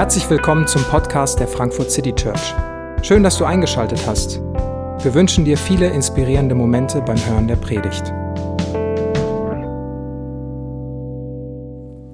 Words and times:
Herzlich 0.00 0.30
willkommen 0.30 0.66
zum 0.66 0.82
Podcast 0.84 1.40
der 1.40 1.46
Frankfurt 1.46 1.90
City 1.90 2.14
Church. 2.14 2.54
Schön, 3.02 3.22
dass 3.22 3.36
du 3.36 3.44
eingeschaltet 3.44 4.06
hast. 4.06 4.36
Wir 4.38 5.12
wünschen 5.12 5.44
dir 5.44 5.58
viele 5.58 5.90
inspirierende 5.90 6.54
Momente 6.54 7.02
beim 7.02 7.22
Hören 7.22 7.46
der 7.46 7.56
Predigt. 7.56 8.04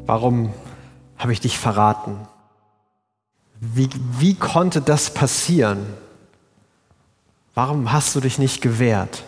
Warum 0.04 0.52
habe 1.16 1.32
ich 1.32 1.40
dich 1.40 1.60
verraten? 1.60 2.18
Wie, 3.60 3.88
wie 4.18 4.34
konnte 4.34 4.80
das 4.80 5.10
passieren? 5.10 5.86
Warum 7.54 7.92
hast 7.92 8.16
du 8.16 8.20
dich 8.20 8.40
nicht 8.40 8.62
gewehrt? 8.62 9.22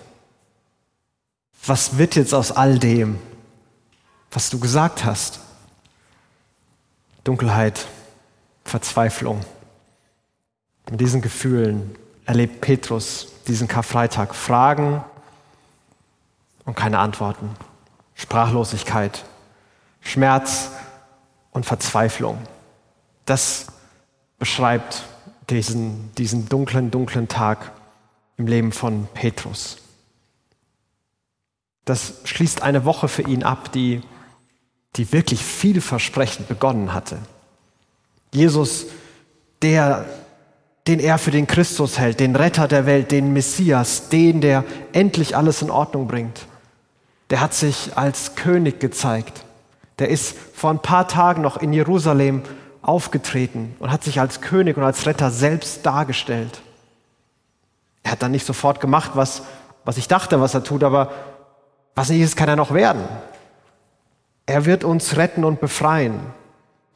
Was 1.64 1.96
wird 1.96 2.16
jetzt 2.16 2.34
aus 2.34 2.50
all 2.50 2.80
dem, 2.80 3.20
was 4.32 4.50
du 4.50 4.58
gesagt 4.58 5.04
hast? 5.04 5.38
Dunkelheit, 7.22 7.86
Verzweiflung. 8.68 9.40
Mit 10.90 11.00
diesen 11.00 11.20
Gefühlen 11.20 11.94
erlebt 12.26 12.60
Petrus 12.60 13.28
diesen 13.46 13.68
Karfreitag 13.68 14.34
Fragen 14.34 15.02
und 16.64 16.76
keine 16.76 16.98
Antworten, 16.98 17.50
Sprachlosigkeit, 18.14 19.24
Schmerz 20.00 20.70
und 21.50 21.64
Verzweiflung. 21.64 22.38
Das 23.24 23.68
beschreibt 24.38 25.04
diesen, 25.50 26.14
diesen 26.16 26.48
dunklen, 26.48 26.90
dunklen 26.90 27.28
Tag 27.28 27.72
im 28.36 28.46
Leben 28.46 28.72
von 28.72 29.08
Petrus. 29.14 29.78
Das 31.84 32.14
schließt 32.24 32.62
eine 32.62 32.84
Woche 32.84 33.08
für 33.08 33.22
ihn 33.22 33.42
ab, 33.42 33.72
die, 33.72 34.02
die 34.96 35.10
wirklich 35.12 35.42
vielversprechend 35.42 36.48
begonnen 36.48 36.92
hatte. 36.92 37.18
Jesus, 38.32 38.86
der, 39.62 40.04
den 40.86 41.00
er 41.00 41.18
für 41.18 41.30
den 41.30 41.46
Christus 41.46 41.98
hält, 41.98 42.20
den 42.20 42.36
Retter 42.36 42.68
der 42.68 42.86
Welt, 42.86 43.10
den 43.10 43.32
Messias, 43.32 44.08
den, 44.08 44.40
der 44.40 44.64
endlich 44.92 45.36
alles 45.36 45.62
in 45.62 45.70
Ordnung 45.70 46.08
bringt, 46.08 46.46
der 47.30 47.40
hat 47.40 47.54
sich 47.54 47.96
als 47.96 48.34
König 48.34 48.80
gezeigt. 48.80 49.44
Der 49.98 50.08
ist 50.08 50.36
vor 50.54 50.70
ein 50.70 50.80
paar 50.80 51.08
Tagen 51.08 51.42
noch 51.42 51.56
in 51.56 51.72
Jerusalem 51.72 52.42
aufgetreten 52.82 53.74
und 53.80 53.90
hat 53.90 54.04
sich 54.04 54.20
als 54.20 54.40
König 54.40 54.76
und 54.76 54.84
als 54.84 55.06
Retter 55.06 55.30
selbst 55.30 55.84
dargestellt. 55.84 56.60
Er 58.02 58.12
hat 58.12 58.22
dann 58.22 58.30
nicht 58.30 58.46
sofort 58.46 58.80
gemacht, 58.80 59.10
was, 59.14 59.42
was 59.84 59.98
ich 59.98 60.08
dachte, 60.08 60.40
was 60.40 60.54
er 60.54 60.64
tut, 60.64 60.84
aber 60.84 61.12
was 61.94 62.08
nicht 62.08 62.20
ist, 62.20 62.36
kann 62.36 62.48
er 62.48 62.56
noch 62.56 62.72
werden. 62.72 63.02
Er 64.46 64.64
wird 64.64 64.84
uns 64.84 65.16
retten 65.16 65.44
und 65.44 65.60
befreien. 65.60 66.20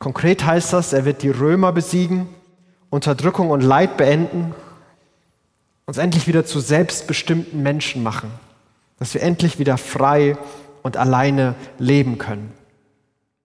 Konkret 0.02 0.44
heißt 0.44 0.72
das, 0.72 0.92
er 0.92 1.04
wird 1.04 1.22
die 1.22 1.30
Römer 1.30 1.70
besiegen, 1.70 2.26
Unterdrückung 2.90 3.50
und 3.50 3.60
Leid 3.60 3.96
beenden, 3.96 4.52
uns 5.86 5.96
endlich 5.96 6.26
wieder 6.26 6.44
zu 6.44 6.58
selbstbestimmten 6.58 7.62
Menschen 7.62 8.02
machen, 8.02 8.28
dass 8.98 9.14
wir 9.14 9.22
endlich 9.22 9.60
wieder 9.60 9.78
frei 9.78 10.36
und 10.82 10.96
alleine 10.96 11.54
leben 11.78 12.18
können. 12.18 12.52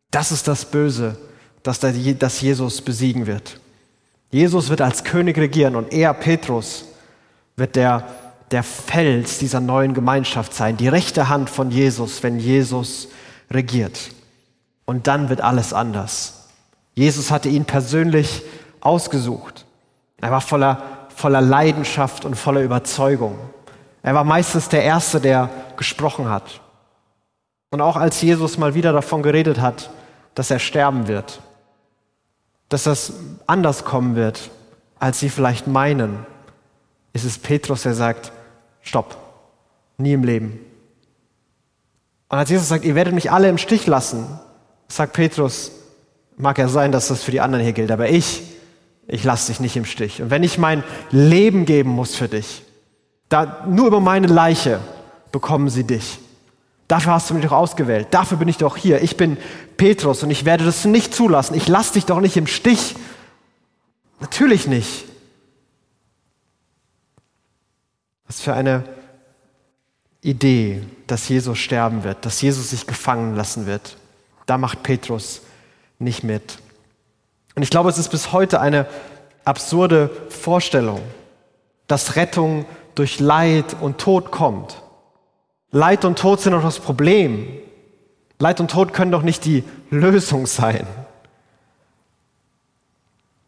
Das 0.09 0.31
ist 0.31 0.47
das 0.47 0.65
Böse, 0.65 1.19
das, 1.61 1.79
das 1.79 2.41
Jesus 2.41 2.81
besiegen 2.81 3.27
wird. 3.27 3.59
Jesus 4.31 4.71
wird 4.71 4.81
als 4.81 5.03
König 5.03 5.37
regieren 5.37 5.75
und 5.75 5.93
er, 5.93 6.11
Petrus, 6.15 6.85
wird 7.55 7.75
der, 7.75 8.07
der 8.49 8.63
Fels 8.63 9.37
dieser 9.37 9.59
neuen 9.59 9.93
Gemeinschaft 9.93 10.55
sein, 10.55 10.75
die 10.75 10.87
rechte 10.87 11.29
Hand 11.29 11.51
von 11.51 11.69
Jesus, 11.69 12.23
wenn 12.23 12.39
Jesus 12.39 13.09
regiert. 13.51 14.09
Und 14.85 15.05
dann 15.05 15.29
wird 15.29 15.41
alles 15.41 15.71
anders. 15.71 16.36
Jesus 16.97 17.29
hatte 17.29 17.47
ihn 17.47 17.63
persönlich 17.63 18.41
ausgesucht. 18.81 19.67
Er 20.19 20.31
war 20.31 20.41
voller, 20.41 20.81
voller 21.15 21.41
Leidenschaft 21.41 22.25
und 22.25 22.33
voller 22.33 22.61
Überzeugung. 22.61 23.37
Er 24.01 24.15
war 24.15 24.23
meistens 24.23 24.67
der 24.67 24.81
Erste, 24.81 25.21
der 25.21 25.47
gesprochen 25.77 26.27
hat. 26.27 26.59
Und 27.69 27.81
auch 27.81 27.97
als 27.97 28.19
Jesus 28.23 28.57
mal 28.57 28.73
wieder 28.73 28.93
davon 28.93 29.21
geredet 29.21 29.61
hat, 29.61 29.91
dass 30.33 30.49
er 30.49 30.57
sterben 30.57 31.07
wird, 31.07 31.39
dass 32.67 32.85
das 32.85 33.13
anders 33.45 33.85
kommen 33.85 34.15
wird, 34.15 34.49
als 34.97 35.19
sie 35.19 35.29
vielleicht 35.29 35.67
meinen, 35.67 36.25
ist 37.13 37.25
es 37.25 37.37
Petrus, 37.37 37.83
der 37.83 37.93
sagt, 37.93 38.31
stopp, 38.81 39.17
nie 39.99 40.13
im 40.13 40.23
Leben. 40.23 40.59
Und 42.29 42.39
als 42.39 42.49
Jesus 42.49 42.69
sagt, 42.69 42.85
ihr 42.85 42.95
werdet 42.95 43.13
mich 43.13 43.31
alle 43.31 43.49
im 43.49 43.59
Stich 43.59 43.85
lassen, 43.85 44.39
sagt 44.87 45.13
Petrus, 45.13 45.73
Mag 46.37 46.59
ja 46.59 46.67
sein, 46.67 46.91
dass 46.91 47.07
das 47.07 47.23
für 47.23 47.31
die 47.31 47.41
anderen 47.41 47.63
hier 47.63 47.73
gilt, 47.73 47.91
aber 47.91 48.09
ich, 48.09 48.43
ich 49.07 49.23
lasse 49.23 49.51
dich 49.51 49.59
nicht 49.59 49.75
im 49.75 49.85
Stich. 49.85 50.21
Und 50.21 50.29
wenn 50.29 50.43
ich 50.43 50.57
mein 50.57 50.83
Leben 51.11 51.65
geben 51.65 51.89
muss 51.89 52.15
für 52.15 52.27
dich, 52.27 52.63
da, 53.29 53.65
nur 53.67 53.87
über 53.87 53.99
meine 53.99 54.27
Leiche 54.27 54.79
bekommen 55.31 55.69
sie 55.69 55.83
dich. 55.83 56.19
Dafür 56.87 57.13
hast 57.13 57.29
du 57.29 57.33
mich 57.33 57.43
doch 57.43 57.51
ausgewählt. 57.51 58.07
Dafür 58.11 58.37
bin 58.37 58.47
ich 58.47 58.57
doch 58.57 58.77
hier. 58.77 59.01
Ich 59.01 59.17
bin 59.17 59.37
Petrus 59.75 60.23
und 60.23 60.31
ich 60.31 60.45
werde 60.45 60.63
das 60.63 60.85
nicht 60.85 61.13
zulassen. 61.13 61.55
Ich 61.55 61.67
lasse 61.67 61.93
dich 61.93 62.05
doch 62.05 62.21
nicht 62.21 62.37
im 62.37 62.47
Stich. 62.47 62.95
Natürlich 64.19 64.67
nicht. 64.67 65.05
Was 68.27 68.41
für 68.41 68.53
eine 68.53 68.83
Idee, 70.21 70.81
dass 71.07 71.27
Jesus 71.27 71.57
sterben 71.57 72.03
wird, 72.03 72.25
dass 72.25 72.41
Jesus 72.41 72.69
sich 72.69 72.87
gefangen 72.87 73.35
lassen 73.35 73.65
wird. 73.65 73.97
Da 74.45 74.57
macht 74.57 74.83
Petrus 74.83 75.41
nicht 75.99 76.23
mit. 76.23 76.57
Und 77.55 77.63
ich 77.63 77.69
glaube, 77.69 77.89
es 77.89 77.97
ist 77.97 78.09
bis 78.09 78.31
heute 78.31 78.59
eine 78.59 78.85
absurde 79.45 80.09
Vorstellung, 80.29 81.01
dass 81.87 82.15
Rettung 82.15 82.65
durch 82.95 83.19
Leid 83.19 83.75
und 83.79 83.97
Tod 83.97 84.31
kommt. 84.31 84.81
Leid 85.71 86.05
und 86.05 86.19
Tod 86.19 86.41
sind 86.41 86.53
doch 86.53 86.61
das 86.61 86.79
Problem. 86.79 87.47
Leid 88.39 88.59
und 88.59 88.71
Tod 88.71 88.93
können 88.93 89.11
doch 89.11 89.23
nicht 89.23 89.45
die 89.45 89.63
Lösung 89.89 90.45
sein. 90.45 90.85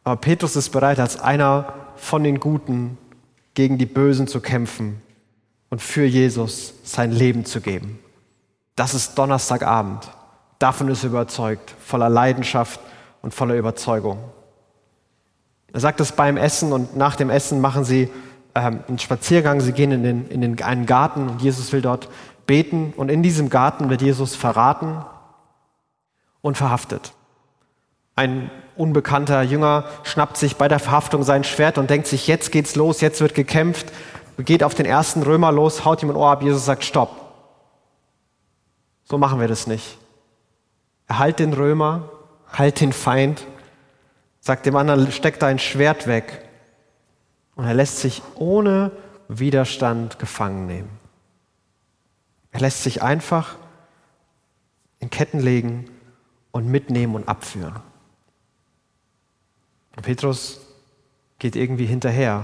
Aber 0.04 0.20
Petrus 0.20 0.56
ist 0.56 0.70
bereit, 0.70 1.00
als 1.00 1.20
einer 1.20 1.74
von 1.96 2.24
den 2.24 2.40
Guten 2.40 2.98
gegen 3.54 3.78
die 3.78 3.86
Bösen 3.86 4.28
zu 4.28 4.42
kämpfen 4.42 5.02
und 5.70 5.82
für 5.82 6.06
Jesus 6.06 6.74
sein 6.84 7.12
Leben 7.12 7.46
zu 7.46 7.62
geben. 7.62 8.00
Das 8.76 8.94
ist 8.94 9.18
Donnerstagabend. 9.18 10.10
Davon 10.60 10.90
ist 10.90 11.04
er 11.04 11.10
überzeugt, 11.10 11.74
voller 11.80 12.10
Leidenschaft 12.10 12.82
und 13.22 13.34
voller 13.34 13.56
Überzeugung. 13.56 14.20
Er 15.72 15.80
sagt 15.80 16.00
es 16.02 16.12
beim 16.12 16.36
Essen 16.36 16.74
und 16.74 16.98
nach 16.98 17.16
dem 17.16 17.30
Essen 17.30 17.62
machen 17.62 17.86
sie 17.86 18.10
ähm, 18.56 18.84
einen 18.88 19.00
Spaziergang. 19.00 19.62
Sie 19.62 19.72
gehen 19.72 19.92
in, 19.92 20.04
den, 20.04 20.28
in 20.28 20.42
den, 20.42 20.62
einen 20.62 20.86
Garten 20.86 21.30
und 21.30 21.42
Jesus 21.42 21.72
will 21.72 21.82
dort 21.82 22.10
beten. 22.46 22.94
Und 22.98 23.10
in 23.10 23.24
diesem 23.24 23.50
Garten 23.50 23.90
wird 23.90 24.02
Jesus 24.02 24.36
verraten 24.36 25.06
und 26.42 26.58
verhaftet. 26.58 27.14
Ein 28.16 28.50
unbekannter 28.76 29.42
Jünger 29.44 29.86
schnappt 30.04 30.36
sich 30.36 30.58
bei 30.58 30.68
der 30.68 30.80
Verhaftung 30.80 31.24
sein 31.24 31.44
Schwert 31.44 31.78
und 31.78 31.90
denkt 31.90 32.08
sich, 32.08 32.28
jetzt 32.28 32.52
geht's 32.52 32.76
los, 32.76 33.00
jetzt 33.00 33.22
wird 33.22 33.34
gekämpft, 33.34 33.94
geht 34.40 34.64
auf 34.64 34.74
den 34.74 34.86
ersten 34.86 35.24
Römer 35.24 35.52
los, 35.52 35.86
haut 35.86 36.04
ihm 36.04 36.10
ein 36.10 36.16
Ohr 36.16 36.32
ab. 36.32 36.42
Jesus 36.42 36.66
sagt, 36.66 36.84
stopp. 36.84 37.10
So 39.04 39.18
machen 39.18 39.40
wir 39.40 39.48
das 39.48 39.68
nicht. 39.68 39.98
Halt 41.10 41.40
den 41.40 41.54
Römer, 41.54 42.10
halt 42.52 42.82
den 42.82 42.94
Feind, 42.94 43.46
sagt 44.40 44.66
dem 44.66 44.76
anderen, 44.76 45.12
steck 45.12 45.40
dein 45.40 45.60
Schwert 45.60 46.08
weg. 46.08 46.48
Und 47.56 47.66
er 47.66 47.74
lässt 47.74 48.00
sich 48.00 48.22
ohne 48.36 48.92
Widerstand 49.28 50.20
gefangen 50.20 50.66
nehmen. 50.66 50.90
Er 52.52 52.62
lässt 52.62 52.84
sich 52.84 53.02
einfach 53.02 53.56
in 55.00 55.10
Ketten 55.10 55.40
legen 55.40 55.90
und 56.52 56.68
mitnehmen 56.68 57.16
und 57.16 57.28
abführen. 57.28 57.76
Und 59.96 60.04
Petrus 60.04 60.62
geht 61.38 61.56
irgendwie 61.56 61.86
hinterher. 61.86 62.44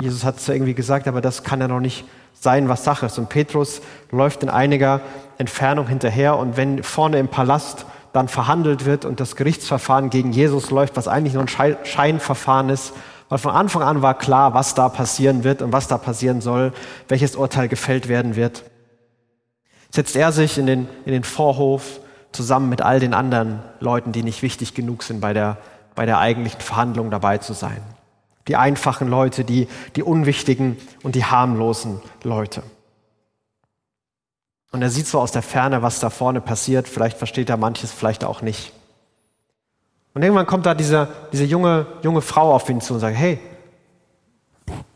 Jesus 0.00 0.24
hat 0.24 0.36
es 0.36 0.48
irgendwie 0.48 0.74
gesagt, 0.74 1.08
aber 1.08 1.20
das 1.20 1.42
kann 1.42 1.60
ja 1.60 1.68
noch 1.68 1.80
nicht 1.80 2.04
sein, 2.34 2.68
was 2.68 2.84
Sache 2.84 3.06
ist. 3.06 3.18
Und 3.18 3.28
Petrus 3.28 3.80
läuft 4.10 4.42
in 4.42 4.48
einiger 4.48 5.00
Entfernung 5.38 5.86
hinterher 5.86 6.36
und 6.36 6.56
wenn 6.56 6.82
vorne 6.82 7.18
im 7.18 7.28
Palast 7.28 7.86
dann 8.12 8.28
verhandelt 8.28 8.84
wird 8.84 9.04
und 9.04 9.20
das 9.20 9.36
Gerichtsverfahren 9.36 10.10
gegen 10.10 10.32
Jesus 10.32 10.70
läuft, 10.70 10.96
was 10.96 11.08
eigentlich 11.08 11.34
nur 11.34 11.44
ein 11.44 11.76
Scheinverfahren 11.84 12.68
ist, 12.68 12.92
weil 13.28 13.38
von 13.38 13.52
Anfang 13.52 13.82
an 13.82 14.02
war 14.02 14.16
klar, 14.16 14.54
was 14.54 14.74
da 14.74 14.88
passieren 14.88 15.44
wird 15.44 15.62
und 15.62 15.72
was 15.72 15.88
da 15.88 15.98
passieren 15.98 16.40
soll, 16.40 16.72
welches 17.08 17.36
Urteil 17.36 17.68
gefällt 17.68 18.08
werden 18.08 18.36
wird, 18.36 18.64
setzt 19.90 20.16
er 20.16 20.32
sich 20.32 20.58
in 20.58 20.66
den, 20.66 20.88
in 21.04 21.12
den 21.12 21.24
Vorhof 21.24 22.00
zusammen 22.32 22.68
mit 22.68 22.82
all 22.82 23.00
den 23.00 23.14
anderen 23.14 23.60
Leuten, 23.80 24.12
die 24.12 24.22
nicht 24.22 24.42
wichtig 24.42 24.74
genug 24.74 25.02
sind, 25.02 25.20
bei 25.20 25.32
der, 25.32 25.58
bei 25.94 26.06
der 26.06 26.18
eigentlichen 26.18 26.60
Verhandlung 26.60 27.10
dabei 27.10 27.38
zu 27.38 27.52
sein 27.52 27.82
die 28.48 28.56
einfachen 28.56 29.08
Leute, 29.08 29.44
die, 29.44 29.68
die 29.94 30.02
unwichtigen 30.02 30.78
und 31.02 31.14
die 31.14 31.24
harmlosen 31.24 32.00
Leute. 32.24 32.62
Und 34.70 34.82
er 34.82 34.90
sieht 34.90 35.06
so 35.06 35.20
aus 35.20 35.32
der 35.32 35.42
Ferne, 35.42 35.82
was 35.82 36.00
da 36.00 36.10
vorne 36.10 36.40
passiert. 36.40 36.88
Vielleicht 36.88 37.16
versteht 37.16 37.48
er 37.48 37.56
manches, 37.56 37.90
vielleicht 37.90 38.24
auch 38.24 38.42
nicht. 38.42 38.72
Und 40.14 40.22
irgendwann 40.22 40.46
kommt 40.46 40.66
da 40.66 40.74
diese, 40.74 41.08
diese 41.32 41.44
junge, 41.44 41.86
junge 42.02 42.20
Frau 42.20 42.54
auf 42.54 42.68
ihn 42.68 42.80
zu 42.80 42.94
und 42.94 43.00
sagt, 43.00 43.16
hey, 43.16 43.38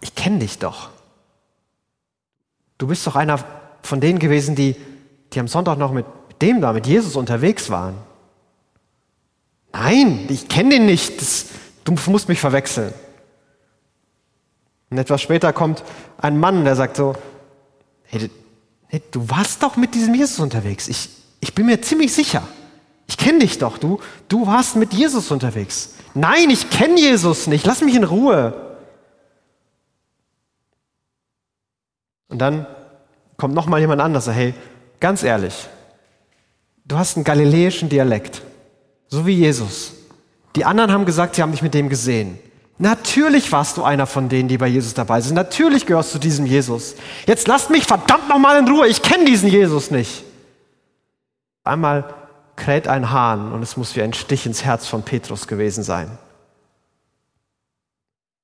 ich 0.00 0.14
kenne 0.14 0.40
dich 0.40 0.58
doch. 0.58 0.90
Du 2.78 2.86
bist 2.86 3.06
doch 3.06 3.16
einer 3.16 3.38
von 3.82 4.00
denen 4.00 4.18
gewesen, 4.18 4.54
die, 4.54 4.76
die 5.32 5.40
am 5.40 5.48
Sonntag 5.48 5.78
noch 5.78 5.92
mit 5.92 6.06
dem 6.40 6.60
da, 6.60 6.72
mit 6.72 6.86
Jesus 6.86 7.16
unterwegs 7.16 7.70
waren. 7.70 7.94
Nein, 9.72 10.26
ich 10.28 10.48
kenne 10.48 10.70
den 10.70 10.86
nicht. 10.86 11.20
Das, 11.20 11.46
du 11.84 11.94
musst 12.10 12.28
mich 12.28 12.40
verwechseln. 12.40 12.92
Und 14.90 14.98
etwas 14.98 15.22
später 15.22 15.52
kommt 15.52 15.82
ein 16.18 16.38
Mann, 16.38 16.64
der 16.64 16.76
sagt 16.76 16.96
so, 16.96 17.14
hey, 18.04 18.30
hey 18.92 19.02
du 19.10 19.28
warst 19.30 19.62
doch 19.62 19.76
mit 19.76 19.94
diesem 19.94 20.14
Jesus 20.14 20.38
unterwegs. 20.38 20.86
Ich, 20.86 21.08
ich 21.40 21.54
bin 21.54 21.64
mir 21.64 21.80
ziemlich 21.80 22.12
sicher. 22.12 22.46
Ich 23.08 23.16
kenne 23.16 23.38
dich 23.38 23.58
doch. 23.58 23.78
Du, 23.78 24.00
du 24.28 24.46
warst 24.46 24.76
mit 24.76 24.92
Jesus 24.92 25.30
unterwegs. 25.30 25.94
Nein, 26.12 26.50
ich 26.50 26.68
kenne 26.68 27.00
Jesus 27.00 27.46
nicht. 27.46 27.64
Lass 27.64 27.80
mich 27.80 27.94
in 27.94 28.04
Ruhe. 28.04 28.76
Und 32.28 32.38
dann 32.38 32.66
kommt 33.38 33.54
noch 33.54 33.66
mal 33.66 33.80
jemand 33.80 34.02
anders, 34.02 34.26
hey, 34.28 34.54
ganz 35.00 35.22
ehrlich, 35.22 35.68
du 36.84 36.96
hast 36.96 37.16
einen 37.16 37.24
galiläischen 37.24 37.88
Dialekt, 37.88 38.42
so 39.08 39.26
wie 39.26 39.32
Jesus. 39.34 39.94
Die 40.54 40.66
anderen 40.66 40.92
haben 40.92 41.06
gesagt, 41.06 41.34
sie 41.34 41.42
haben 41.42 41.52
dich 41.52 41.62
mit 41.62 41.74
dem 41.74 41.88
gesehen. 41.88 42.38
Natürlich 42.78 43.52
warst 43.52 43.76
du 43.76 43.84
einer 43.84 44.06
von 44.06 44.28
denen, 44.28 44.48
die 44.48 44.58
bei 44.58 44.66
Jesus 44.66 44.94
dabei 44.94 45.20
sind. 45.20 45.34
Natürlich 45.34 45.86
gehörst 45.86 46.14
du 46.14 46.18
diesem 46.18 46.46
Jesus. 46.46 46.94
Jetzt 47.26 47.46
lasst 47.46 47.70
mich 47.70 47.84
verdammt 47.84 48.28
noch 48.28 48.38
mal 48.38 48.58
in 48.58 48.68
Ruhe. 48.68 48.88
Ich 48.88 49.02
kenne 49.02 49.24
diesen 49.24 49.48
Jesus 49.48 49.90
nicht. 49.90 50.24
Einmal 51.64 52.14
kräht 52.56 52.88
ein 52.88 53.10
Hahn 53.10 53.52
und 53.52 53.62
es 53.62 53.76
muss 53.76 53.94
wie 53.94 54.02
ein 54.02 54.12
Stich 54.12 54.46
ins 54.46 54.64
Herz 54.64 54.86
von 54.86 55.02
Petrus 55.02 55.46
gewesen 55.46 55.84
sein. 55.84 56.18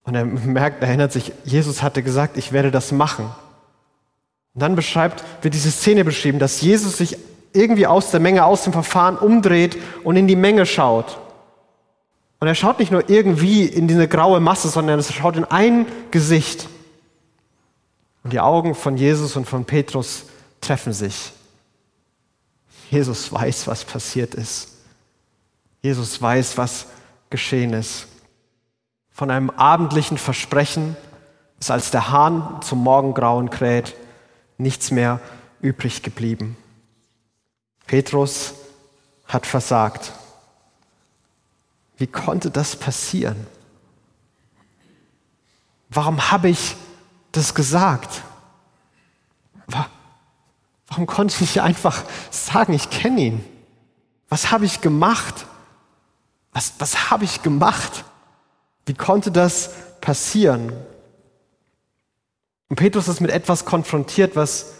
Und 0.04 0.14
er 0.14 0.24
merkt, 0.24 0.82
erinnert 0.82 1.12
sich, 1.12 1.32
Jesus 1.44 1.82
hatte 1.82 2.02
gesagt, 2.02 2.36
ich 2.36 2.52
werde 2.52 2.70
das 2.70 2.92
machen. 2.92 3.30
Und 4.54 4.62
dann 4.62 4.74
beschreibt, 4.74 5.22
wird 5.42 5.54
diese 5.54 5.70
Szene 5.70 6.04
beschrieben, 6.04 6.38
dass 6.38 6.60
Jesus 6.60 6.96
sich 6.96 7.18
irgendwie 7.52 7.86
aus 7.86 8.10
der 8.10 8.20
Menge, 8.20 8.44
aus 8.44 8.64
dem 8.64 8.72
Verfahren 8.72 9.18
umdreht 9.18 9.76
und 10.04 10.16
in 10.16 10.26
die 10.26 10.36
Menge 10.36 10.64
schaut. 10.64 11.18
Und 12.40 12.46
er 12.46 12.54
schaut 12.54 12.78
nicht 12.78 12.92
nur 12.92 13.08
irgendwie 13.10 13.64
in 13.64 13.88
diese 13.88 14.06
graue 14.06 14.40
Masse, 14.40 14.68
sondern 14.68 14.98
er 14.98 15.02
schaut 15.02 15.36
in 15.36 15.44
ein 15.44 15.86
Gesicht. 16.10 16.68
Und 18.22 18.32
die 18.32 18.40
Augen 18.40 18.74
von 18.74 18.96
Jesus 18.96 19.36
und 19.36 19.46
von 19.46 19.64
Petrus 19.64 20.26
treffen 20.60 20.92
sich. 20.92 21.32
Jesus 22.90 23.32
weiß, 23.32 23.66
was 23.66 23.84
passiert 23.84 24.34
ist. 24.34 24.76
Jesus 25.82 26.20
weiß, 26.20 26.58
was 26.58 26.86
geschehen 27.30 27.72
ist. 27.72 28.06
Von 29.10 29.30
einem 29.30 29.50
abendlichen 29.50 30.18
Versprechen 30.18 30.96
ist 31.58 31.70
als 31.70 31.90
der 31.90 32.10
Hahn 32.10 32.60
zum 32.62 32.82
Morgengrauen 32.82 33.50
kräht, 33.50 33.94
nichts 34.58 34.90
mehr 34.90 35.20
übrig 35.60 36.02
geblieben. 36.02 36.56
Petrus 37.86 38.54
hat 39.26 39.46
versagt. 39.46 40.12
Wie 41.98 42.06
konnte 42.06 42.50
das 42.50 42.76
passieren? 42.76 43.46
Warum 45.90 46.30
habe 46.30 46.48
ich 46.48 46.76
das 47.32 47.54
gesagt? 47.54 48.22
Warum 50.86 51.06
konnte 51.06 51.34
ich 51.34 51.40
nicht 51.40 51.60
einfach 51.60 52.04
sagen, 52.30 52.72
ich 52.72 52.88
kenne 52.88 53.20
ihn? 53.20 53.44
Was 54.28 54.50
habe 54.50 54.64
ich 54.64 54.80
gemacht? 54.80 55.46
Was, 56.52 56.72
was 56.78 57.10
habe 57.10 57.24
ich 57.24 57.42
gemacht? 57.42 58.04
Wie 58.86 58.94
konnte 58.94 59.30
das 59.30 59.70
passieren? 60.00 60.72
Und 62.68 62.76
Petrus 62.76 63.08
ist 63.08 63.20
mit 63.20 63.30
etwas 63.30 63.64
konfrontiert, 63.64 64.36
was, 64.36 64.72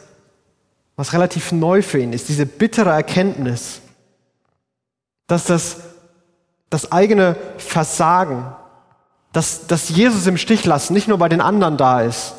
was 0.96 1.12
relativ 1.12 1.52
neu 1.52 1.82
für 1.82 1.98
ihn 1.98 2.12
ist, 2.12 2.28
diese 2.28 2.46
bittere 2.46 2.90
Erkenntnis, 2.90 3.80
dass 5.26 5.44
das, 5.44 5.78
das 6.70 6.92
eigene 6.92 7.36
Versagen, 7.56 8.46
dass, 9.32 9.66
dass 9.66 9.88
Jesus 9.88 10.26
im 10.26 10.36
Stich 10.36 10.64
lassen 10.64 10.94
nicht 10.94 11.08
nur 11.08 11.18
bei 11.18 11.28
den 11.28 11.40
anderen 11.40 11.76
da 11.76 12.02
ist, 12.02 12.34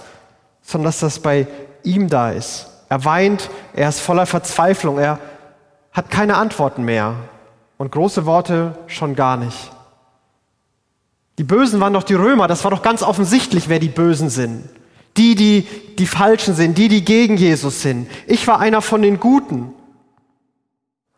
sondern 0.62 0.86
dass 0.86 1.00
das 1.00 1.20
bei 1.20 1.48
ihm 1.84 2.10
da 2.10 2.32
ist. 2.32 2.68
Er 2.90 3.06
weint, 3.06 3.50
er 3.74 3.90
ist 3.90 4.00
voller 4.00 4.26
Verzweiflung, 4.26 4.98
er 4.98 5.20
hat 5.92 6.10
keine 6.10 6.38
Antworten 6.38 6.84
mehr 6.84 7.16
und 7.78 7.92
große 7.92 8.26
Worte 8.26 8.78
schon 8.88 9.16
gar 9.16 9.38
nicht. 9.38 9.72
Die 11.38 11.44
Bösen 11.44 11.80
waren 11.80 11.94
doch 11.94 12.04
die 12.04 12.16
Römer, 12.16 12.48
das 12.48 12.64
war 12.64 12.72
doch 12.72 12.82
ganz 12.82 13.02
offensichtlich, 13.02 13.70
wer 13.70 13.80
die 13.80 13.88
Bösen 13.88 14.30
sind. 14.30 14.68
Die, 15.18 15.36
die 15.36 15.68
die 15.98 16.08
Falschen 16.08 16.56
sind, 16.56 16.78
die, 16.78 16.88
die 16.88 17.04
gegen 17.04 17.38
Jesus 17.38 17.82
sind. 17.82 18.10
Ich 18.26 18.48
war 18.48 18.60
einer 18.60 18.82
von 18.82 19.02
den 19.02 19.20
Guten. 19.20 19.74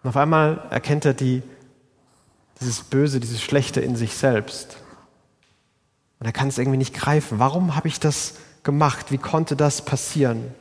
Und 0.04 0.10
auf 0.10 0.18
einmal 0.18 0.64
erkennt 0.72 1.06
er 1.06 1.14
die, 1.14 1.44
dieses 2.62 2.82
Böse, 2.82 3.20
dieses 3.20 3.42
Schlechte 3.42 3.82
in 3.82 3.96
sich 3.96 4.14
selbst. 4.14 4.78
Und 6.20 6.28
er 6.28 6.32
kann 6.32 6.48
es 6.48 6.58
irgendwie 6.58 6.78
nicht 6.78 6.94
greifen. 6.94 7.40
Warum 7.40 7.76
habe 7.76 7.88
ich 7.88 8.00
das 8.00 8.36
gemacht? 8.64 9.12
Wie 9.12 9.18
konnte 9.18 9.56
das 9.56 9.84
passieren? 9.84 10.54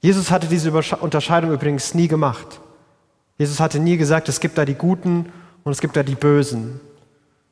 Jesus 0.00 0.30
hatte 0.30 0.46
diese 0.46 0.70
Unterscheidung 1.00 1.52
übrigens 1.52 1.94
nie 1.94 2.06
gemacht. 2.06 2.60
Jesus 3.38 3.60
hatte 3.60 3.80
nie 3.80 3.96
gesagt, 3.96 4.28
es 4.28 4.40
gibt 4.40 4.58
da 4.58 4.64
die 4.64 4.74
Guten 4.74 5.32
und 5.64 5.72
es 5.72 5.80
gibt 5.80 5.96
da 5.96 6.02
die 6.02 6.14
Bösen. 6.14 6.80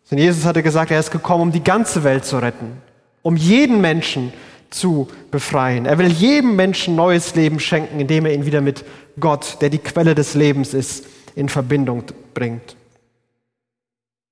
Sondern 0.05 0.27
Jesus 0.27 0.45
hatte 0.45 0.63
gesagt, 0.63 0.91
er 0.91 1.01
ist 1.01 1.11
gekommen, 1.11 1.43
um 1.43 1.53
die 1.53 1.65
ganze 1.65 2.05
Welt 2.05 2.25
zu 2.25 2.39
retten, 2.39 2.77
um 3.23 3.37
jeden 3.37 3.81
Menschen 3.81 4.33
zu 4.71 5.09
befreien. 5.31 5.87
Er 5.87 5.99
will 5.99 6.09
jedem 6.09 6.57
Menschen 6.57 6.97
neues 6.97 7.35
Leben 7.35 7.61
schenken, 7.61 8.01
indem 8.01 8.27
er 8.27 8.35
ihn 8.35 8.45
wieder 8.45 8.61
mit 8.61 8.85
Gott, 9.19 9.59
der 9.61 9.71
die 9.71 9.79
Quelle 9.79 10.15
des 10.15 10.35
Lebens 10.35 10.75
ist, 10.75 11.07
in 11.35 11.49
Verbindung 11.49 12.05
bringt. 12.35 12.77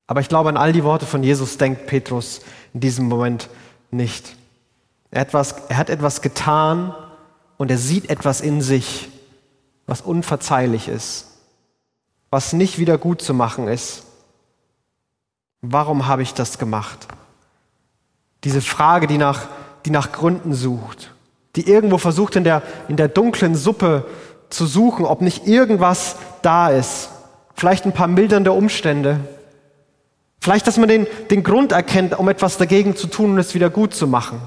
Aber 0.06 0.20
ich 0.20 0.28
glaube, 0.28 0.48
an 0.48 0.56
all 0.56 0.72
die 0.72 0.84
Worte 0.84 1.06
von 1.06 1.22
Jesus 1.22 1.58
denkt 1.58 1.86
Petrus 1.86 2.40
in 2.74 2.80
diesem 2.80 3.06
Moment 3.06 3.48
nicht. 3.90 4.36
Er 5.10 5.22
hat 5.22 5.28
etwas, 5.28 5.54
er 5.68 5.76
hat 5.76 5.90
etwas 5.90 6.22
getan 6.22 6.94
und 7.56 7.70
er 7.70 7.78
sieht 7.78 8.10
etwas 8.10 8.40
in 8.40 8.60
sich, 8.60 9.08
was 9.86 10.00
unverzeihlich 10.00 10.88
ist, 10.88 11.28
was 12.30 12.52
nicht 12.52 12.78
wieder 12.78 12.98
gut 12.98 13.22
zu 13.22 13.34
machen 13.34 13.68
ist. 13.68 14.04
Warum 15.60 16.06
habe 16.06 16.22
ich 16.22 16.34
das 16.34 16.58
gemacht? 16.58 17.06
Diese 18.44 18.60
Frage, 18.60 19.06
die 19.06 19.18
nach 19.18 19.46
die 19.84 19.90
nach 19.90 20.12
Gründen 20.12 20.54
sucht, 20.54 21.12
die 21.56 21.68
irgendwo 21.68 21.98
versucht 21.98 22.36
in 22.36 22.44
der, 22.44 22.62
in 22.88 22.96
der 22.96 23.08
dunklen 23.08 23.54
Suppe 23.54 24.06
zu 24.50 24.66
suchen, 24.66 25.04
ob 25.04 25.20
nicht 25.20 25.46
irgendwas 25.46 26.16
da 26.42 26.68
ist. 26.68 27.10
Vielleicht 27.54 27.84
ein 27.84 27.92
paar 27.92 28.08
mildernde 28.08 28.52
Umstände. 28.52 29.20
Vielleicht, 30.42 30.66
dass 30.66 30.76
man 30.76 30.88
den, 30.88 31.06
den 31.30 31.44
Grund 31.44 31.70
erkennt, 31.70 32.18
um 32.18 32.28
etwas 32.28 32.56
dagegen 32.56 32.96
zu 32.96 33.06
tun 33.06 33.34
und 33.34 33.38
es 33.38 33.54
wieder 33.54 33.70
gut 33.70 33.94
zu 33.94 34.08
machen. 34.08 34.42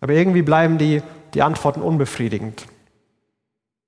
Aber 0.00 0.14
irgendwie 0.14 0.40
bleiben 0.40 0.78
die, 0.78 1.02
die 1.34 1.42
Antworten 1.42 1.82
unbefriedigend. 1.82 2.64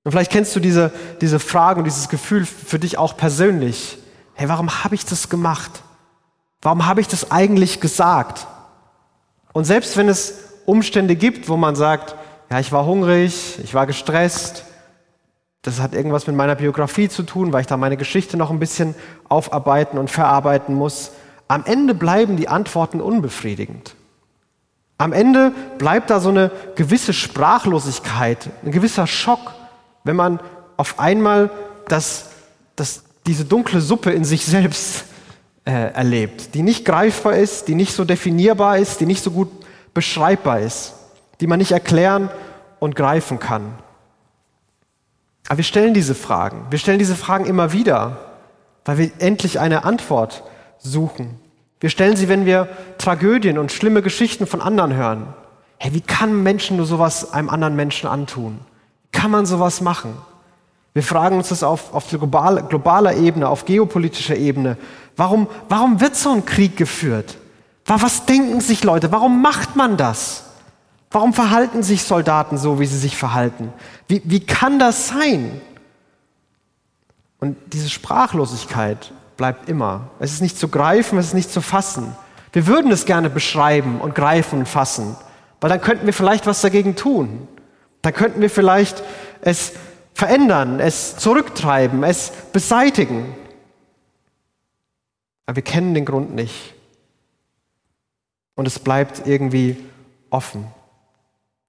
Und 0.03 0.11
vielleicht 0.11 0.31
kennst 0.31 0.55
du 0.55 0.59
diese, 0.59 0.91
diese 1.19 1.39
Frage 1.39 1.79
und 1.79 1.85
dieses 1.85 2.09
Gefühl 2.09 2.45
für 2.45 2.77
dich 2.77 2.99
auch 2.99 3.17
persönlich. 3.17 3.97
Hey, 4.35 4.49
warum 4.49 4.83
habe 4.83 4.93
ich 4.93 5.03
das 5.03 5.29
gemacht? 5.29 5.81
Warum 6.61 6.85
habe 6.85 7.01
ich 7.01 7.07
das 7.07 7.31
eigentlich 7.31 7.79
gesagt? 7.79 8.45
Und 9.53 9.65
selbst 9.65 9.97
wenn 9.97 10.09
es 10.09 10.43
Umstände 10.67 11.15
gibt, 11.15 11.49
wo 11.49 11.57
man 11.57 11.75
sagt, 11.75 12.15
ja, 12.51 12.59
ich 12.59 12.71
war 12.71 12.85
hungrig, 12.85 13.57
ich 13.63 13.73
war 13.73 13.87
gestresst, 13.87 14.65
das 15.61 15.79
hat 15.79 15.93
irgendwas 15.93 16.27
mit 16.27 16.35
meiner 16.35 16.55
Biografie 16.55 17.07
zu 17.07 17.23
tun, 17.23 17.53
weil 17.53 17.61
ich 17.61 17.67
da 17.67 17.77
meine 17.77 17.97
Geschichte 17.97 18.35
noch 18.35 18.49
ein 18.49 18.59
bisschen 18.59 18.95
aufarbeiten 19.29 19.97
und 19.97 20.09
verarbeiten 20.09 20.75
muss. 20.75 21.11
Am 21.47 21.65
Ende 21.65 21.93
bleiben 21.93 22.37
die 22.37 22.47
Antworten 22.47 22.99
unbefriedigend. 22.99 23.95
Am 24.97 25.13
Ende 25.13 25.51
bleibt 25.77 26.09
da 26.09 26.19
so 26.19 26.29
eine 26.29 26.51
gewisse 26.75 27.13
Sprachlosigkeit, 27.13 28.49
ein 28.63 28.71
gewisser 28.71 29.07
Schock, 29.07 29.53
wenn 30.03 30.15
man 30.15 30.39
auf 30.77 30.99
einmal 30.99 31.49
das, 31.87 32.29
das, 32.75 33.03
diese 33.27 33.45
dunkle 33.45 33.81
Suppe 33.81 34.11
in 34.11 34.25
sich 34.25 34.45
selbst 34.45 35.05
äh, 35.65 35.93
erlebt, 35.93 36.55
die 36.55 36.63
nicht 36.63 36.85
greifbar 36.85 37.35
ist, 37.35 37.67
die 37.67 37.75
nicht 37.75 37.93
so 37.93 38.05
definierbar 38.05 38.77
ist, 38.77 38.99
die 38.99 39.05
nicht 39.05 39.23
so 39.23 39.31
gut 39.31 39.49
beschreibbar 39.93 40.59
ist, 40.59 40.93
die 41.39 41.47
man 41.47 41.59
nicht 41.59 41.71
erklären 41.71 42.29
und 42.79 42.95
greifen 42.95 43.39
kann. 43.39 43.73
Aber 45.51 45.57
wir 45.57 45.65
stellen 45.65 45.93
diese 45.93 46.15
Fragen. 46.15 46.65
Wir 46.69 46.79
stellen 46.79 46.97
diese 46.97 47.17
Fragen 47.17 47.43
immer 47.43 47.73
wieder, 47.73 48.15
weil 48.85 48.97
wir 48.97 49.11
endlich 49.19 49.59
eine 49.59 49.83
Antwort 49.83 50.43
suchen. 50.79 51.41
Wir 51.81 51.89
stellen 51.89 52.15
sie, 52.15 52.29
wenn 52.29 52.45
wir 52.45 52.69
Tragödien 52.97 53.57
und 53.57 53.69
schlimme 53.69 54.01
Geschichten 54.01 54.47
von 54.47 54.61
anderen 54.61 54.93
hören. 54.93 55.33
Hey, 55.77 55.93
wie 55.93 55.99
kann 55.99 56.41
Menschen 56.41 56.77
nur 56.77 56.85
sowas 56.85 57.33
einem 57.33 57.49
anderen 57.49 57.75
Menschen 57.75 58.07
antun? 58.07 58.61
Wie 59.03 59.19
kann 59.19 59.29
man 59.29 59.45
sowas 59.45 59.81
machen? 59.81 60.13
Wir 60.93 61.03
fragen 61.03 61.35
uns 61.35 61.49
das 61.49 61.63
auf, 61.63 61.93
auf 61.93 62.07
global, 62.07 62.63
globaler 62.69 63.15
Ebene, 63.15 63.49
auf 63.49 63.65
geopolitischer 63.65 64.37
Ebene. 64.37 64.77
Warum, 65.17 65.47
warum 65.67 65.99
wird 65.99 66.15
so 66.15 66.31
ein 66.31 66.45
Krieg 66.45 66.77
geführt? 66.77 67.37
Was 67.85 68.25
denken 68.25 68.61
sich 68.61 68.85
Leute? 68.85 69.11
Warum 69.11 69.41
macht 69.41 69.75
man 69.75 69.97
das? 69.97 70.45
Warum 71.13 71.33
verhalten 71.33 71.83
sich 71.83 72.03
Soldaten 72.03 72.57
so, 72.57 72.79
wie 72.79 72.85
sie 72.85 72.97
sich 72.97 73.17
verhalten? 73.17 73.73
Wie, 74.11 74.21
wie 74.25 74.41
kann 74.41 74.77
das 74.77 75.07
sein? 75.07 75.61
Und 77.39 77.55
diese 77.71 77.89
Sprachlosigkeit 77.89 79.13
bleibt 79.37 79.69
immer. 79.69 80.09
Es 80.19 80.33
ist 80.33 80.41
nicht 80.41 80.57
zu 80.57 80.67
greifen, 80.67 81.17
es 81.17 81.27
ist 81.27 81.33
nicht 81.33 81.49
zu 81.49 81.61
fassen. 81.61 82.13
Wir 82.51 82.67
würden 82.67 82.91
es 82.91 83.05
gerne 83.05 83.29
beschreiben 83.29 84.01
und 84.01 84.13
greifen 84.13 84.59
und 84.59 84.65
fassen, 84.67 85.15
weil 85.61 85.69
dann 85.69 85.79
könnten 85.79 86.07
wir 86.07 86.13
vielleicht 86.13 86.45
was 86.45 86.59
dagegen 86.59 86.97
tun. 86.97 87.47
Dann 88.01 88.11
könnten 88.11 88.41
wir 88.41 88.49
vielleicht 88.49 89.01
es 89.39 89.71
verändern, 90.13 90.81
es 90.81 91.15
zurücktreiben, 91.15 92.03
es 92.03 92.33
beseitigen. 92.51 93.33
Aber 95.45 95.55
wir 95.55 95.63
kennen 95.63 95.93
den 95.93 96.03
Grund 96.03 96.35
nicht. 96.35 96.73
Und 98.55 98.67
es 98.67 98.77
bleibt 98.77 99.25
irgendwie 99.25 99.77
offen. 100.29 100.67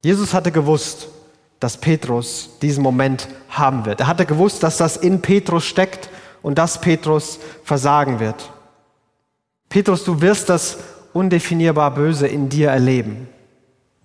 Jesus 0.02 0.34
hatte 0.34 0.50
gewusst, 0.50 1.06
dass 1.62 1.76
Petrus 1.76 2.50
diesen 2.60 2.82
Moment 2.82 3.28
haben 3.48 3.84
wird. 3.84 4.00
Er 4.00 4.08
hatte 4.08 4.26
gewusst, 4.26 4.64
dass 4.64 4.78
das 4.78 4.96
in 4.96 5.22
Petrus 5.22 5.64
steckt 5.64 6.10
und 6.42 6.58
dass 6.58 6.80
Petrus 6.80 7.38
versagen 7.62 8.18
wird. 8.18 8.50
Petrus, 9.68 10.02
du 10.02 10.20
wirst 10.20 10.48
das 10.48 10.78
undefinierbar 11.12 11.94
Böse 11.94 12.26
in 12.26 12.48
dir 12.48 12.70
erleben. 12.70 13.28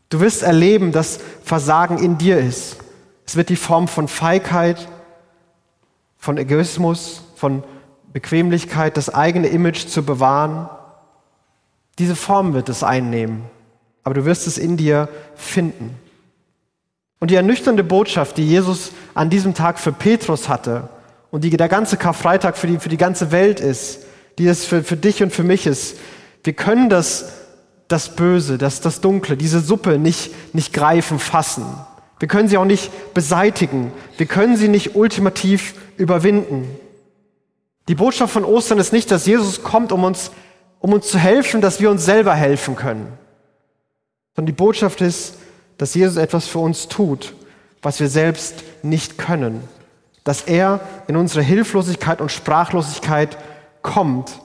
Du 0.09 0.19
wirst 0.19 0.43
erleben, 0.43 0.91
dass 0.91 1.19
Versagen 1.43 1.97
in 1.97 2.19
dir 2.19 2.37
ist. 2.37 2.77
Es 3.25 3.35
wird 3.35 3.49
die 3.49 3.55
Form 3.55 3.87
von 3.87 4.07
Feigheit, 4.07 4.87
von 6.17 6.37
Egoismus, 6.37 7.23
von 7.35 7.63
Bequemlichkeit, 8.13 8.97
das 8.97 9.13
eigene 9.13 9.47
Image 9.47 9.87
zu 9.87 10.03
bewahren. 10.03 10.69
Diese 11.97 12.15
Form 12.15 12.53
wird 12.53 12.69
es 12.69 12.83
einnehmen, 12.83 13.43
aber 14.03 14.13
du 14.13 14.25
wirst 14.25 14.45
es 14.45 14.59
in 14.59 14.77
dir 14.77 15.09
finden. 15.35 15.95
Und 17.19 17.31
die 17.31 17.35
ernüchternde 17.35 17.83
Botschaft, 17.83 18.37
die 18.37 18.47
Jesus 18.47 18.91
an 19.13 19.29
diesem 19.29 19.53
Tag 19.53 19.79
für 19.79 19.91
Petrus 19.91 20.49
hatte 20.49 20.89
und 21.31 21.43
die 21.43 21.49
der 21.49 21.67
ganze 21.67 21.97
Karfreitag 21.97 22.57
für 22.57 22.67
die, 22.67 22.79
für 22.79 22.89
die 22.89 22.97
ganze 22.97 23.31
Welt 23.31 23.59
ist, 23.59 24.05
die 24.37 24.47
es 24.47 24.65
für, 24.65 24.83
für 24.83 24.97
dich 24.97 25.23
und 25.23 25.33
für 25.33 25.43
mich 25.43 25.65
ist, 25.65 25.97
wir 26.43 26.53
können 26.53 26.89
das, 26.89 27.33
das 27.87 28.15
Böse, 28.15 28.57
das, 28.57 28.81
das 28.81 29.01
Dunkle, 29.01 29.35
diese 29.35 29.59
Suppe 29.59 29.97
nicht, 29.97 30.31
nicht 30.53 30.73
greifen, 30.73 31.19
fassen. 31.19 31.65
Wir 32.19 32.27
können 32.27 32.47
sie 32.47 32.57
auch 32.57 32.65
nicht 32.65 33.13
beseitigen. 33.13 33.91
Wir 34.17 34.25
können 34.25 34.57
sie 34.57 34.69
nicht 34.69 34.95
ultimativ 34.95 35.75
überwinden. 35.97 36.67
Die 37.87 37.95
Botschaft 37.95 38.33
von 38.33 38.43
Ostern 38.43 38.79
ist 38.79 38.93
nicht, 38.93 39.11
dass 39.11 39.25
Jesus 39.25 39.63
kommt, 39.63 39.91
um 39.91 40.03
uns, 40.03 40.31
um 40.79 40.93
uns 40.93 41.07
zu 41.07 41.17
helfen, 41.17 41.61
dass 41.61 41.79
wir 41.79 41.89
uns 41.89 42.05
selber 42.05 42.33
helfen 42.33 42.75
können. 42.75 43.11
Sondern 44.35 44.47
die 44.47 44.57
Botschaft 44.57 45.01
ist, 45.01 45.36
dass 45.77 45.93
Jesus 45.93 46.17
etwas 46.17 46.47
für 46.47 46.59
uns 46.59 46.87
tut, 46.87 47.33
was 47.81 47.99
wir 47.99 48.09
selbst 48.09 48.63
nicht 48.83 49.17
können. 49.17 49.61
Dass 50.23 50.41
er 50.41 50.81
in 51.07 51.15
unsere 51.15 51.41
Hilflosigkeit 51.41 52.21
und 52.21 52.31
Sprachlosigkeit 52.31 53.37
kommt 53.81 54.41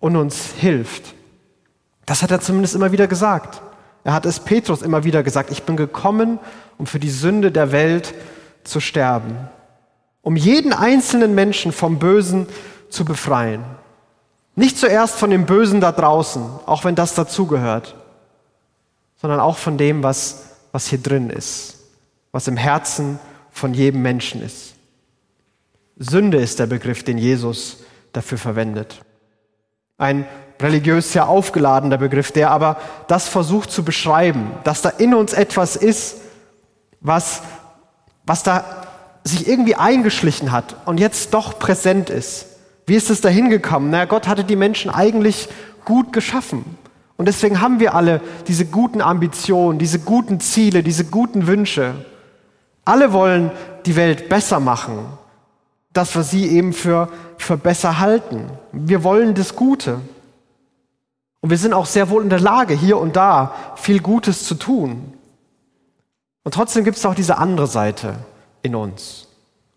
und 0.00 0.16
uns 0.16 0.52
hilft. 0.58 1.14
Das 2.06 2.22
hat 2.22 2.30
er 2.30 2.40
zumindest 2.40 2.74
immer 2.74 2.92
wieder 2.92 3.06
gesagt. 3.06 3.62
Er 4.04 4.14
hat 4.14 4.26
es 4.26 4.40
Petrus 4.40 4.82
immer 4.82 5.04
wieder 5.04 5.22
gesagt. 5.22 5.50
Ich 5.50 5.62
bin 5.62 5.76
gekommen, 5.76 6.40
um 6.76 6.86
für 6.86 6.98
die 6.98 7.10
Sünde 7.10 7.52
der 7.52 7.70
Welt 7.70 8.14
zu 8.64 8.80
sterben. 8.80 9.36
Um 10.22 10.36
jeden 10.36 10.72
einzelnen 10.72 11.34
Menschen 11.34 11.72
vom 11.72 11.98
Bösen 11.98 12.46
zu 12.90 13.04
befreien. 13.04 13.64
Nicht 14.54 14.78
zuerst 14.78 15.14
von 15.14 15.30
dem 15.30 15.46
Bösen 15.46 15.80
da 15.80 15.92
draußen, 15.92 16.42
auch 16.66 16.84
wenn 16.84 16.94
das 16.94 17.14
dazugehört, 17.14 17.94
sondern 19.20 19.40
auch 19.40 19.56
von 19.56 19.78
dem, 19.78 20.02
was 20.02 20.51
was 20.72 20.88
hier 20.88 20.98
drin 20.98 21.30
ist, 21.30 21.76
was 22.32 22.48
im 22.48 22.56
Herzen 22.56 23.18
von 23.50 23.74
jedem 23.74 24.02
Menschen 24.02 24.42
ist. 24.42 24.74
Sünde 25.96 26.38
ist 26.38 26.58
der 26.58 26.66
Begriff, 26.66 27.04
den 27.04 27.18
Jesus 27.18 27.78
dafür 28.12 28.38
verwendet. 28.38 29.02
Ein 29.98 30.26
religiös 30.60 31.12
sehr 31.12 31.28
aufgeladener 31.28 31.98
Begriff, 31.98 32.32
der 32.32 32.50
aber 32.50 32.80
das 33.08 33.28
versucht 33.28 33.70
zu 33.70 33.84
beschreiben, 33.84 34.52
dass 34.64 34.82
da 34.82 34.88
in 34.88 35.14
uns 35.14 35.32
etwas 35.32 35.76
ist, 35.76 36.20
was, 37.00 37.42
was 38.24 38.42
da 38.42 38.86
sich 39.24 39.46
irgendwie 39.46 39.76
eingeschlichen 39.76 40.50
hat 40.50 40.76
und 40.86 40.98
jetzt 40.98 41.34
doch 41.34 41.58
präsent 41.58 42.10
ist. 42.10 42.46
Wie 42.86 42.96
ist 42.96 43.10
es 43.10 43.20
dahin 43.20 43.50
gekommen? 43.50 43.90
Na, 43.90 44.04
Gott 44.06 44.26
hatte 44.26 44.44
die 44.44 44.56
Menschen 44.56 44.90
eigentlich 44.90 45.48
gut 45.84 46.12
geschaffen. 46.12 46.64
Und 47.22 47.26
deswegen 47.26 47.60
haben 47.60 47.78
wir 47.78 47.94
alle 47.94 48.20
diese 48.48 48.66
guten 48.66 49.00
Ambitionen, 49.00 49.78
diese 49.78 50.00
guten 50.00 50.40
Ziele, 50.40 50.82
diese 50.82 51.04
guten 51.04 51.46
Wünsche. 51.46 51.94
Alle 52.84 53.12
wollen 53.12 53.52
die 53.86 53.94
Welt 53.94 54.28
besser 54.28 54.58
machen, 54.58 55.06
das, 55.92 56.16
was 56.16 56.32
sie 56.32 56.48
eben 56.48 56.72
für, 56.72 57.08
für 57.38 57.56
besser 57.56 58.00
halten. 58.00 58.50
Wir 58.72 59.04
wollen 59.04 59.36
das 59.36 59.54
Gute. 59.54 60.00
Und 61.40 61.50
wir 61.50 61.58
sind 61.58 61.74
auch 61.74 61.86
sehr 61.86 62.10
wohl 62.10 62.24
in 62.24 62.28
der 62.28 62.40
Lage, 62.40 62.74
hier 62.74 62.98
und 62.98 63.14
da 63.14 63.54
viel 63.76 64.00
Gutes 64.00 64.44
zu 64.44 64.56
tun. 64.56 65.14
Und 66.42 66.54
trotzdem 66.54 66.82
gibt 66.82 66.96
es 66.96 67.06
auch 67.06 67.14
diese 67.14 67.38
andere 67.38 67.68
Seite 67.68 68.16
in 68.62 68.74
uns. 68.74 69.28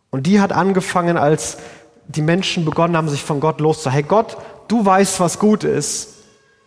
Und 0.09 0.25
die 0.25 0.41
hat 0.41 0.51
angefangen, 0.51 1.15
als 1.15 1.59
die 2.07 2.23
Menschen 2.23 2.65
begonnen 2.65 2.97
haben, 2.97 3.07
sich 3.07 3.23
von 3.23 3.39
Gott 3.39 3.59
loszuhalten. 3.59 4.03
Hey 4.03 4.09
Gott, 4.09 4.35
du 4.67 4.83
weißt, 4.83 5.19
was 5.19 5.37
gut 5.37 5.63
ist. 5.63 6.14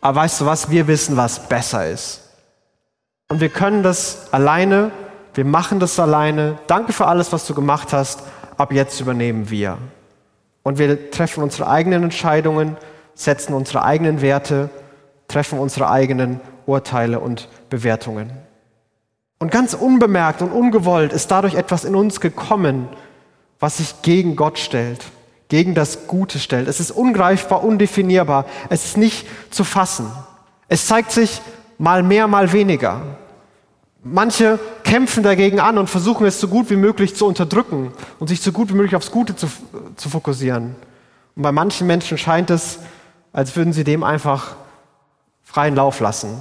Aber 0.00 0.20
weißt 0.20 0.40
du 0.40 0.46
was? 0.46 0.70
Wir 0.70 0.86
wissen, 0.86 1.16
was 1.16 1.48
besser 1.48 1.88
ist. 1.88 2.22
Und 3.28 3.40
wir 3.40 3.48
können 3.48 3.82
das 3.82 4.32
alleine. 4.32 4.90
Wir 5.34 5.44
machen 5.44 5.80
das 5.80 5.98
alleine. 5.98 6.58
Danke 6.66 6.92
für 6.92 7.06
alles, 7.06 7.32
was 7.32 7.46
du 7.46 7.54
gemacht 7.54 7.92
hast. 7.92 8.22
Ab 8.56 8.72
jetzt 8.72 9.00
übernehmen 9.00 9.50
wir. 9.50 9.78
Und 10.62 10.78
wir 10.78 11.10
treffen 11.10 11.42
unsere 11.42 11.68
eigenen 11.68 12.04
Entscheidungen, 12.04 12.76
setzen 13.14 13.54
unsere 13.54 13.84
eigenen 13.84 14.20
Werte, 14.20 14.70
treffen 15.26 15.58
unsere 15.58 15.90
eigenen 15.90 16.40
Urteile 16.66 17.20
und 17.20 17.48
Bewertungen. 17.70 18.32
Und 19.38 19.50
ganz 19.50 19.74
unbemerkt 19.74 20.42
und 20.42 20.50
ungewollt 20.50 21.12
ist 21.12 21.30
dadurch 21.30 21.54
etwas 21.54 21.84
in 21.84 21.94
uns 21.94 22.20
gekommen, 22.20 22.88
was 23.60 23.78
sich 23.78 24.02
gegen 24.02 24.36
Gott 24.36 24.58
stellt 24.58 25.04
gegen 25.48 25.74
das 25.74 26.06
Gute 26.06 26.38
stellt. 26.38 26.68
Es 26.68 26.80
ist 26.80 26.90
ungreifbar, 26.90 27.64
undefinierbar. 27.64 28.44
Es 28.68 28.84
ist 28.84 28.96
nicht 28.96 29.26
zu 29.50 29.64
fassen. 29.64 30.10
Es 30.68 30.86
zeigt 30.86 31.10
sich 31.10 31.40
mal 31.78 32.02
mehr, 32.02 32.28
mal 32.28 32.52
weniger. 32.52 33.02
Manche 34.02 34.58
kämpfen 34.84 35.22
dagegen 35.22 35.58
an 35.58 35.78
und 35.78 35.88
versuchen 35.88 36.26
es 36.26 36.40
so 36.40 36.48
gut 36.48 36.70
wie 36.70 36.76
möglich 36.76 37.16
zu 37.16 37.26
unterdrücken 37.26 37.92
und 38.18 38.28
sich 38.28 38.40
so 38.40 38.52
gut 38.52 38.68
wie 38.70 38.74
möglich 38.74 38.94
aufs 38.94 39.10
Gute 39.10 39.34
zu, 39.34 39.48
zu 39.96 40.08
fokussieren. 40.08 40.76
Und 41.34 41.42
bei 41.42 41.52
manchen 41.52 41.86
Menschen 41.86 42.18
scheint 42.18 42.50
es, 42.50 42.78
als 43.32 43.56
würden 43.56 43.72
sie 43.72 43.84
dem 43.84 44.02
einfach 44.02 44.56
freien 45.42 45.74
Lauf 45.74 46.00
lassen 46.00 46.40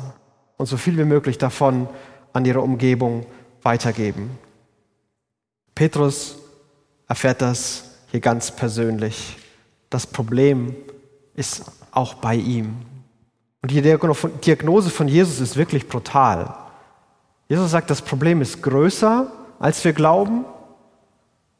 und 0.57 0.65
so 0.65 0.77
viel 0.77 0.97
wie 0.97 1.03
möglich 1.03 1.37
davon 1.37 1.87
an 2.33 2.45
ihre 2.45 2.61
Umgebung 2.61 3.25
weitergeben. 3.63 4.37
Petrus 5.75 6.37
erfährt 7.07 7.41
das 7.41 7.86
hier 8.07 8.19
ganz 8.19 8.51
persönlich. 8.51 9.37
Das 9.89 10.07
Problem 10.07 10.75
ist 11.35 11.63
auch 11.91 12.15
bei 12.15 12.35
ihm. 12.35 12.77
Und 13.61 13.71
die 13.71 13.81
Diagnose 13.81 14.89
von 14.89 15.07
Jesus 15.07 15.39
ist 15.39 15.57
wirklich 15.57 15.87
brutal. 15.87 16.55
Jesus 17.47 17.71
sagt, 17.71 17.89
das 17.89 18.01
Problem 18.01 18.41
ist 18.41 18.61
größer, 18.61 19.31
als 19.59 19.83
wir 19.83 19.93
glauben. 19.93 20.45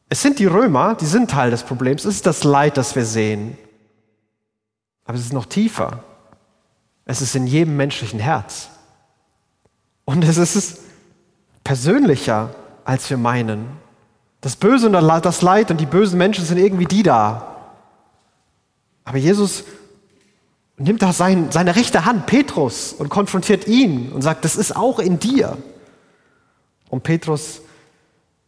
Es 0.10 0.22
sind 0.22 0.40
die 0.40 0.46
Römer, 0.46 0.96
die 0.96 1.06
sind 1.06 1.30
Teil 1.30 1.52
des 1.52 1.64
Problems. 1.64 2.06
Es 2.06 2.16
ist 2.16 2.26
das 2.26 2.44
Leid, 2.44 2.78
das 2.78 2.96
wir 2.96 3.06
sehen. 3.06 3.58
Aber 5.06 5.18
es 5.18 5.26
ist 5.26 5.34
noch 5.34 5.46
tiefer. 5.46 6.04
Es 7.06 7.22
ist 7.22 7.36
in 7.36 7.48
jedem 7.48 7.78
menschlichen 7.78 8.20
Herz. 8.20 8.70
Und 10.06 10.24
es 10.24 10.38
ist 10.38 10.80
persönlicher, 11.64 12.54
als 12.86 13.10
wir 13.10 13.18
meinen. 13.18 13.68
Das 14.48 14.56
Böse 14.56 14.88
und 14.88 14.94
das 14.94 15.42
Leid 15.42 15.72
und 15.72 15.82
die 15.82 15.86
bösen 15.86 16.18
Menschen 16.18 16.46
sind 16.46 16.58
irgendwie 16.58 16.86
die 16.86 17.04
da. 17.04 17.58
Aber 19.04 19.18
Jesus 19.18 19.66
nimmt 20.78 21.02
da 21.02 21.12
sein, 21.12 21.52
seine 21.52 21.76
rechte 21.76 22.06
Hand, 22.06 22.28
Petrus, 22.28 22.94
und 22.94 23.10
konfrontiert 23.10 23.68
ihn 23.68 24.10
und 24.14 24.22
sagt, 24.22 24.46
das 24.46 24.56
ist 24.56 24.74
auch 24.74 25.00
in 25.00 25.20
dir. 25.20 25.58
Und 26.88 27.04
Petrus 27.04 27.60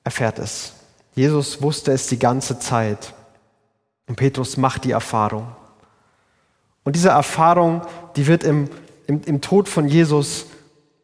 erfährt 0.06 0.40
es. 0.40 0.72
Jesus 1.16 1.62
wusste 1.62 1.92
es 1.92 2.08
die 2.08 2.18
ganze 2.18 2.60
Zeit. 2.60 3.14
Und 4.08 4.16
Petrus 4.16 4.56
macht 4.56 4.86
die 4.86 4.92
Erfahrung. 4.92 5.50
Und 6.86 6.96
diese 6.96 7.10
Erfahrung, 7.10 7.82
die 8.16 8.26
wird 8.26 8.46
im, 8.46 8.70
im, 9.06 9.22
im 9.26 9.42
Tod 9.42 9.68
von 9.68 9.86
Jesus 9.86 10.46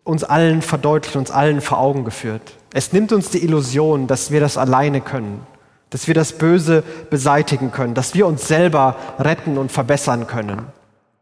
uns 0.05 0.23
allen 0.23 0.61
verdeutlicht, 0.61 1.17
uns 1.17 1.31
allen 1.31 1.59
vor 1.59 1.79
Augen 1.79 2.05
geführt. 2.05 2.53
Es 2.73 2.93
nimmt 2.93 3.11
uns 3.11 3.31
die 3.31 3.43
Illusion, 3.43 4.07
dass 4.07 4.31
wir 4.31 4.39
das 4.39 4.57
alleine 4.57 5.01
können, 5.01 5.45
dass 5.89 6.07
wir 6.07 6.13
das 6.13 6.33
Böse 6.33 6.83
beseitigen 7.09 7.71
können, 7.71 7.95
dass 7.95 8.13
wir 8.13 8.27
uns 8.27 8.47
selber 8.47 8.95
retten 9.19 9.57
und 9.57 9.71
verbessern 9.71 10.27
können. 10.27 10.67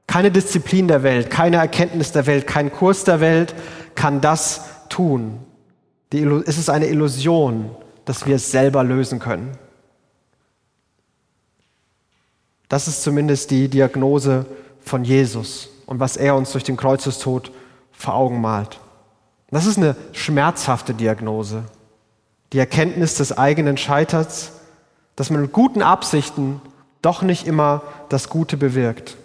Keine 0.06 0.32
Disziplin 0.32 0.88
der 0.88 1.02
Welt, 1.02 1.32
keine 1.32 1.58
Erkenntnis 1.58 2.12
der 2.12 2.28
Welt, 2.28 2.46
kein 2.46 2.72
Kurs 2.72 3.06
der 3.06 3.22
Welt 3.22 3.56
kann 3.96 4.22
das 4.22 4.66
tun. 4.90 5.40
Es 6.12 6.58
ist 6.58 6.70
eine 6.70 6.88
Illusion, 6.88 7.72
dass 8.06 8.26
wir 8.28 8.36
es 8.36 8.52
selber 8.52 8.84
lösen 8.84 9.20
können. 9.20 9.52
Das 12.68 12.88
ist 12.88 13.02
zumindest 13.02 13.50
die 13.50 13.70
Diagnose 13.70 14.46
von 14.82 15.06
Jesus 15.06 15.70
und 15.86 16.00
was 16.00 16.18
er 16.18 16.36
uns 16.36 16.52
durch 16.52 16.64
den 16.66 16.76
Kreuzestod 16.76 17.52
vor 18.04 18.16
Augen 18.16 18.42
malt. 18.42 18.82
Das 19.50 19.66
ist 19.66 19.78
eine 19.78 19.96
schmerzhafte 20.12 20.94
Diagnose. 20.94 21.64
Die 22.52 22.60
Erkenntnis 22.60 23.16
des 23.16 23.38
eigenen 23.38 23.78
Scheiterns, 23.78 24.52
dass 25.16 25.30
man 25.30 25.42
mit 25.42 25.54
guten 25.54 25.82
Absichten 25.82 26.60
doch 27.02 27.22
nicht 27.22 27.48
immer 27.48 27.82
das 28.10 28.28
Gute 28.28 28.58
bewirkt. 28.58 29.16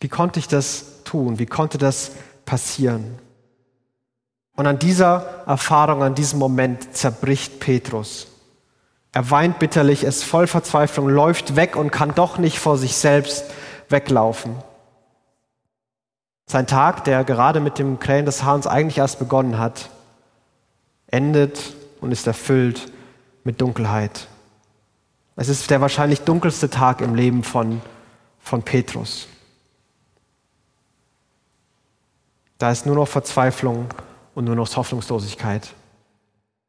Wie 0.00 0.08
konnte 0.08 0.38
ich 0.38 0.46
das 0.46 1.02
tun? 1.02 1.40
Wie 1.40 1.46
konnte 1.46 1.76
das 1.76 2.12
passieren? 2.44 3.18
Und 4.54 4.68
an 4.68 4.78
dieser 4.78 5.44
Erfahrung, 5.46 6.04
an 6.04 6.14
diesem 6.14 6.38
Moment 6.38 6.96
zerbricht 6.96 7.58
Petrus. 7.58 8.28
Er 9.10 9.28
weint 9.32 9.58
bitterlich, 9.58 10.04
ist 10.04 10.22
voll 10.22 10.46
Verzweiflung, 10.46 11.08
läuft 11.08 11.56
weg 11.56 11.74
und 11.74 11.90
kann 11.90 12.14
doch 12.14 12.38
nicht 12.38 12.60
vor 12.60 12.78
sich 12.78 12.94
selbst 12.94 13.44
weglaufen. 13.88 14.54
Sein 16.50 16.66
Tag, 16.66 17.04
der 17.04 17.24
gerade 17.24 17.60
mit 17.60 17.78
dem 17.78 18.00
Krähen 18.00 18.24
des 18.24 18.42
Hahns 18.42 18.66
eigentlich 18.66 18.96
erst 18.96 19.18
begonnen 19.18 19.58
hat, 19.58 19.90
endet 21.08 21.74
und 22.00 22.10
ist 22.10 22.26
erfüllt 22.26 22.90
mit 23.44 23.60
Dunkelheit. 23.60 24.28
Es 25.36 25.50
ist 25.50 25.68
der 25.70 25.82
wahrscheinlich 25.82 26.22
dunkelste 26.22 26.70
Tag 26.70 27.02
im 27.02 27.14
Leben 27.14 27.44
von, 27.44 27.82
von 28.40 28.62
Petrus. 28.62 29.28
Da 32.56 32.70
ist 32.70 32.86
nur 32.86 32.96
noch 32.96 33.08
Verzweiflung 33.08 33.88
und 34.34 34.46
nur 34.46 34.56
noch 34.56 34.74
Hoffnungslosigkeit. 34.74 35.74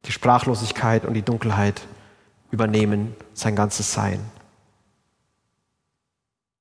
Die 0.05 0.11
Sprachlosigkeit 0.11 1.05
und 1.05 1.13
die 1.13 1.21
Dunkelheit 1.21 1.81
übernehmen 2.51 3.15
sein 3.33 3.55
ganzes 3.55 3.93
Sein. 3.93 4.19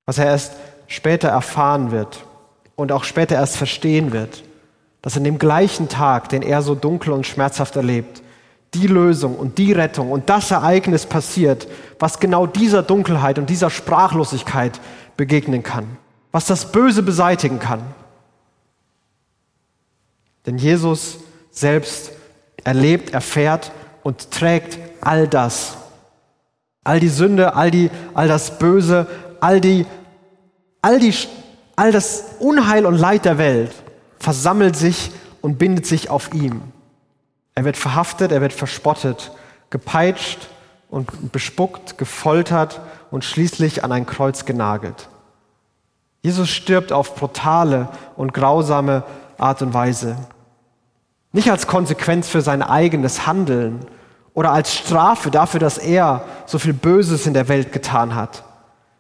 Was 0.07 0.19
er 0.19 0.27
erst 0.27 0.55
später 0.87 1.29
erfahren 1.29 1.91
wird 1.91 2.25
und 2.79 2.93
auch 2.93 3.03
später 3.03 3.35
erst 3.35 3.57
verstehen 3.57 4.13
wird, 4.13 4.45
dass 5.03 5.17
in 5.17 5.25
dem 5.25 5.41
gleichen 5.41 5.89
Tag, 5.89 6.29
den 6.29 6.43
er 6.43 6.63
so 6.63 6.77
dunkel 6.77 7.13
und 7.13 7.27
schmerzhaft 7.27 7.75
erlebt, 7.75 8.23
die 8.73 8.87
Lösung 8.87 9.35
und 9.35 9.59
die 9.59 9.73
Rettung 9.73 10.13
und 10.13 10.31
das 10.31 10.53
Ereignis 10.53 11.05
passiert, 11.05 11.67
was 11.99 12.21
genau 12.21 12.47
dieser 12.47 12.85
Dunkelheit 12.85 13.37
und 13.41 13.51
dieser 13.51 13.69
Sprachlosigkeit 13.69 14.79
begegnen 15.17 15.65
kann, 15.65 15.89
was 16.31 16.47
das 16.47 16.71
Böse 16.71 17.03
beseitigen 17.03 17.59
kann. 17.59 17.83
Denn 20.47 20.57
Jesus 20.57 21.19
selbst 21.51 22.13
erlebt, 22.63 23.13
erfährt 23.13 23.73
und 24.05 24.31
trägt 24.31 24.79
all 25.01 25.27
das. 25.27 25.79
All 26.85 27.01
die 27.01 27.09
Sünde, 27.09 27.57
all, 27.57 27.73
die, 27.73 27.91
all 28.15 28.29
das 28.29 28.57
Böse, 28.57 29.09
all, 29.41 29.61
die, 29.61 29.85
all, 30.81 31.01
die, 31.01 31.13
all 31.79 31.93
das 31.93 32.25
Unheil 32.41 32.85
und 32.87 32.97
Leid 32.97 33.25
der 33.25 33.39
Welt 33.39 33.73
versammelt 34.19 34.75
sich 34.75 35.13
und 35.41 35.59
bindet 35.59 35.87
sich 35.87 36.11
auf 36.11 36.35
ihm. 36.35 36.61
Er 37.55 37.65
wird 37.65 37.77
verhaftet, 37.77 38.33
er 38.33 38.41
wird 38.41 38.53
verspottet, 38.53 39.31
gepeitscht 39.71 40.49
und 40.91 41.31
bespuckt, 41.31 41.97
gefoltert 41.97 42.81
und 43.13 43.25
schließlich 43.25 43.85
an 43.85 43.93
ein 43.93 44.07
Kreuz 44.07 44.45
genagelt. 44.45 45.09
Jesus 46.21 46.49
stirbt 46.49 46.93
auf 46.93 47.15
brutale 47.15 47.89
und 48.17 48.35
grausame 48.35 49.05
Art 49.39 49.63
und 49.63 49.73
Weise. 49.73 50.17
Nicht 51.31 51.49
als 51.49 51.69
Konsequenz 51.69 52.29
für 52.29 52.41
sein 52.41 52.63
eigenes 52.63 53.25
Handeln 53.25 53.87
oder 54.35 54.51
als 54.51 54.75
Strafe 54.75 55.31
dafür, 55.31 55.61
dass 55.61 55.79
er 55.79 56.25
so 56.47 56.59
viel 56.59 56.73
Böses 56.73 57.29
in 57.29 57.35
der 57.35 57.47
Welt 57.47 57.71
getan 57.71 58.17
hat. 58.17 58.43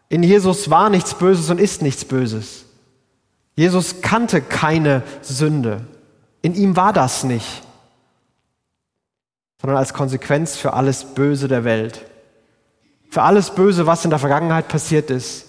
In 0.09 0.22
Jesus 0.22 0.70
war 0.70 0.90
nichts 0.90 1.14
Böses 1.14 1.50
und 1.50 1.59
ist 1.59 1.83
nichts 1.83 2.05
Böses. 2.05 2.66
Jesus 3.59 4.03
kannte 4.03 4.40
keine 4.40 5.03
Sünde. 5.21 5.81
In 6.42 6.55
ihm 6.55 6.77
war 6.77 6.92
das 6.92 7.25
nicht, 7.25 7.62
sondern 9.61 9.79
als 9.79 9.92
Konsequenz 9.92 10.55
für 10.55 10.75
alles 10.75 11.03
Böse 11.03 11.49
der 11.49 11.64
Welt. 11.64 12.07
Für 13.11 13.23
alles 13.23 13.51
Böse, 13.51 13.85
was 13.85 14.05
in 14.05 14.11
der 14.11 14.21
Vergangenheit 14.21 14.68
passiert 14.68 15.11
ist. 15.11 15.47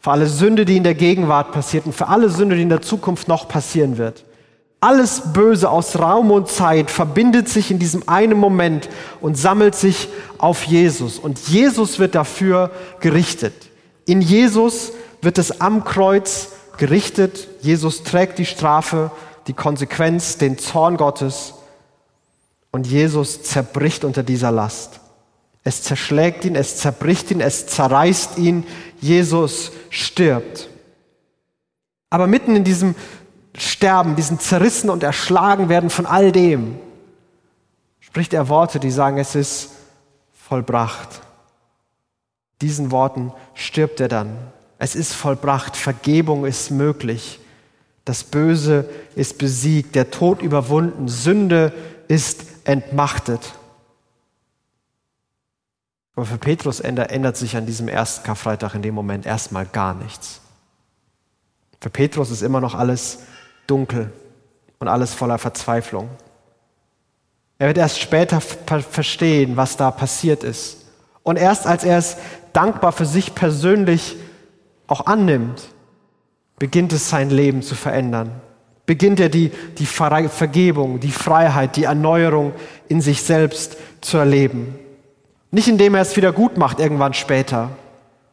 Für 0.00 0.10
alle 0.10 0.26
Sünde, 0.26 0.64
die 0.64 0.76
in 0.76 0.82
der 0.82 0.96
Gegenwart 0.96 1.52
passiert 1.52 1.86
und 1.86 1.92
für 1.92 2.08
alle 2.08 2.30
Sünde, 2.30 2.56
die 2.56 2.62
in 2.62 2.68
der 2.68 2.82
Zukunft 2.82 3.28
noch 3.28 3.46
passieren 3.46 3.96
wird. 3.96 4.24
Alles 4.80 5.32
Böse 5.32 5.70
aus 5.70 5.96
Raum 6.00 6.32
und 6.32 6.48
Zeit 6.48 6.90
verbindet 6.90 7.48
sich 7.48 7.70
in 7.70 7.78
diesem 7.78 8.08
einen 8.08 8.38
Moment 8.38 8.88
und 9.20 9.38
sammelt 9.38 9.76
sich 9.76 10.08
auf 10.38 10.64
Jesus. 10.64 11.20
Und 11.20 11.38
Jesus 11.46 12.00
wird 12.00 12.16
dafür 12.16 12.72
gerichtet. 12.98 13.54
In 14.04 14.20
Jesus 14.20 14.94
wird 15.20 15.38
es 15.38 15.60
am 15.60 15.84
Kreuz 15.84 16.48
gerichtet. 16.82 17.46
Jesus 17.60 18.02
trägt 18.02 18.40
die 18.40 18.44
Strafe, 18.44 19.12
die 19.46 19.52
Konsequenz, 19.52 20.36
den 20.38 20.58
Zorn 20.58 20.96
Gottes. 20.96 21.54
Und 22.72 22.88
Jesus 22.88 23.44
zerbricht 23.44 24.02
unter 24.02 24.24
dieser 24.24 24.50
Last. 24.50 24.98
Es 25.62 25.84
zerschlägt 25.84 26.44
ihn, 26.44 26.56
es 26.56 26.78
zerbricht 26.78 27.30
ihn, 27.30 27.40
es 27.40 27.68
zerreißt 27.68 28.36
ihn. 28.38 28.66
Jesus 29.00 29.70
stirbt. 29.90 30.70
Aber 32.10 32.26
mitten 32.26 32.56
in 32.56 32.64
diesem 32.64 32.96
Sterben, 33.56 34.16
diesen 34.16 34.40
zerrissen 34.40 34.90
und 34.90 35.04
erschlagen 35.04 35.68
werden 35.68 35.88
von 35.88 36.04
all 36.04 36.32
dem, 36.32 36.80
spricht 38.00 38.34
er 38.34 38.48
Worte, 38.48 38.80
die 38.80 38.90
sagen, 38.90 39.18
es 39.18 39.36
ist 39.36 39.70
vollbracht. 40.32 41.20
Diesen 42.60 42.90
Worten 42.90 43.32
stirbt 43.54 44.00
er 44.00 44.08
dann. 44.08 44.36
Es 44.82 44.96
ist 44.96 45.12
vollbracht, 45.12 45.76
Vergebung 45.76 46.44
ist 46.44 46.72
möglich, 46.72 47.38
das 48.04 48.24
Böse 48.24 48.90
ist 49.14 49.38
besiegt, 49.38 49.94
der 49.94 50.10
Tod 50.10 50.42
überwunden, 50.42 51.06
Sünde 51.06 51.72
ist 52.08 52.44
entmachtet. 52.64 53.52
Aber 56.16 56.26
für 56.26 56.36
Petrus 56.36 56.80
ändert 56.80 57.36
sich 57.36 57.56
an 57.56 57.64
diesem 57.64 57.86
ersten 57.86 58.24
Karfreitag 58.24 58.74
in 58.74 58.82
dem 58.82 58.96
Moment 58.96 59.24
erstmal 59.24 59.66
gar 59.66 59.94
nichts. 59.94 60.40
Für 61.80 61.90
Petrus 61.90 62.32
ist 62.32 62.42
immer 62.42 62.60
noch 62.60 62.74
alles 62.74 63.20
dunkel 63.68 64.12
und 64.80 64.88
alles 64.88 65.14
voller 65.14 65.38
Verzweiflung. 65.38 66.10
Er 67.60 67.68
wird 67.68 67.78
erst 67.78 68.00
später 68.00 68.40
verstehen, 68.40 69.56
was 69.56 69.76
da 69.76 69.92
passiert 69.92 70.42
ist. 70.42 70.78
Und 71.22 71.36
erst 71.36 71.68
als 71.68 71.84
er 71.84 71.98
es 71.98 72.16
dankbar 72.52 72.90
für 72.90 73.06
sich 73.06 73.36
persönlich 73.36 74.16
auch 74.92 75.06
annimmt, 75.06 75.68
beginnt 76.58 76.92
es 76.92 77.10
sein 77.10 77.30
Leben 77.30 77.62
zu 77.62 77.74
verändern. 77.74 78.30
Beginnt 78.86 79.18
er 79.18 79.28
die, 79.28 79.50
die 79.78 79.86
Vergebung, 79.86 81.00
die 81.00 81.10
Freiheit, 81.10 81.76
die 81.76 81.84
Erneuerung 81.84 82.52
in 82.88 83.00
sich 83.00 83.22
selbst 83.22 83.76
zu 84.00 84.18
erleben. 84.18 84.78
Nicht 85.50 85.68
indem 85.68 85.94
er 85.94 86.02
es 86.02 86.16
wieder 86.16 86.32
gut 86.32 86.56
macht 86.56 86.78
irgendwann 86.78 87.14
später, 87.14 87.70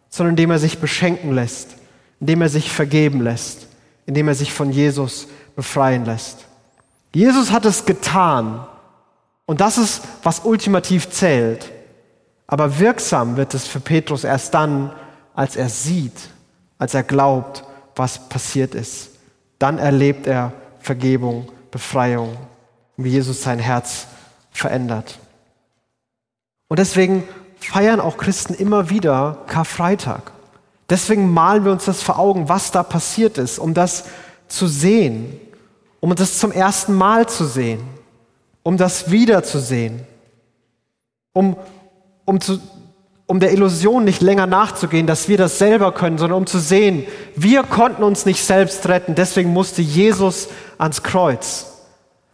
sondern 0.09 0.33
indem 0.33 0.51
er 0.51 0.59
sich 0.59 0.79
beschenken 0.79 1.33
lässt, 1.33 1.75
indem 2.19 2.41
er 2.41 2.49
sich 2.49 2.71
vergeben 2.71 3.21
lässt 3.21 3.69
indem 4.09 4.27
er 4.27 4.33
sich 4.33 4.51
von 4.51 4.71
Jesus 4.71 5.27
befreien 5.55 6.03
lässt. 6.03 6.47
Jesus 7.13 7.51
hat 7.51 7.63
es 7.65 7.85
getan. 7.85 8.65
Und 9.45 9.61
das 9.61 9.77
ist, 9.77 10.01
was 10.23 10.45
ultimativ 10.45 11.11
zählt. 11.11 11.71
Aber 12.47 12.79
wirksam 12.79 13.37
wird 13.37 13.53
es 13.53 13.67
für 13.67 13.79
Petrus 13.79 14.23
erst 14.23 14.55
dann, 14.55 14.91
als 15.35 15.55
er 15.55 15.69
sieht, 15.69 16.31
als 16.79 16.95
er 16.95 17.03
glaubt, 17.03 17.63
was 17.95 18.27
passiert 18.29 18.73
ist. 18.73 19.11
Dann 19.59 19.77
erlebt 19.77 20.25
er 20.25 20.53
Vergebung, 20.79 21.51
Befreiung, 21.69 22.35
wie 22.97 23.09
Jesus 23.09 23.43
sein 23.43 23.59
Herz 23.59 24.07
verändert. 24.51 25.19
Und 26.67 26.79
deswegen 26.79 27.23
feiern 27.59 27.99
auch 27.99 28.17
Christen 28.17 28.53
immer 28.53 28.89
wieder 28.89 29.43
Karfreitag. 29.47 30.31
Deswegen 30.89 31.31
malen 31.31 31.65
wir 31.65 31.71
uns 31.71 31.85
das 31.85 32.01
vor 32.01 32.17
Augen, 32.17 32.49
was 32.49 32.71
da 32.71 32.81
passiert 32.81 33.37
ist, 33.37 33.59
um 33.59 33.73
das 33.73 34.05
zu 34.47 34.67
sehen, 34.67 35.39
um 35.99 36.15
das 36.15 36.39
zum 36.39 36.51
ersten 36.51 36.93
Mal 36.93 37.27
zu 37.27 37.45
sehen, 37.45 37.81
um 38.63 38.77
das 38.77 39.11
wiederzusehen, 39.11 40.01
um, 41.33 41.55
um, 42.25 42.41
zu, 42.41 42.59
um 43.29 43.39
der 43.39 43.53
Illusion 43.53 44.05
nicht 44.05 44.23
länger 44.23 44.47
nachzugehen, 44.47 45.05
dass 45.05 45.27
wir 45.27 45.37
das 45.37 45.59
selber 45.59 45.91
können, 45.91 46.17
sondern 46.17 46.39
um 46.39 46.47
zu 46.47 46.57
sehen, 46.57 47.05
wir 47.35 47.61
konnten 47.61 48.01
uns 48.01 48.25
nicht 48.25 48.43
selbst 48.43 48.89
retten, 48.89 49.13
deswegen 49.13 49.53
musste 49.53 49.83
Jesus 49.83 50.47
ans 50.79 51.03
Kreuz. 51.03 51.67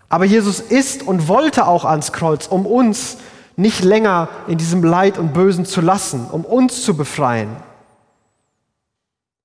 Aber 0.07 0.23
Jesus 0.23 0.61
ist 0.61 1.03
und 1.03 1.27
wollte 1.27 1.67
auch 1.67 1.83
ans 1.83 2.13
Kreuz, 2.13 2.47
um 2.47 2.65
uns 2.65 3.17
nicht 3.57 3.83
länger 3.83 4.29
in 4.47 4.57
diesem 4.57 4.85
Leid 4.85 5.17
und 5.17 5.33
Bösen 5.33 5.65
zu 5.65 5.81
lassen, 5.81 6.27
um 6.31 6.45
uns 6.45 6.85
zu 6.85 6.95
befreien. 6.95 7.57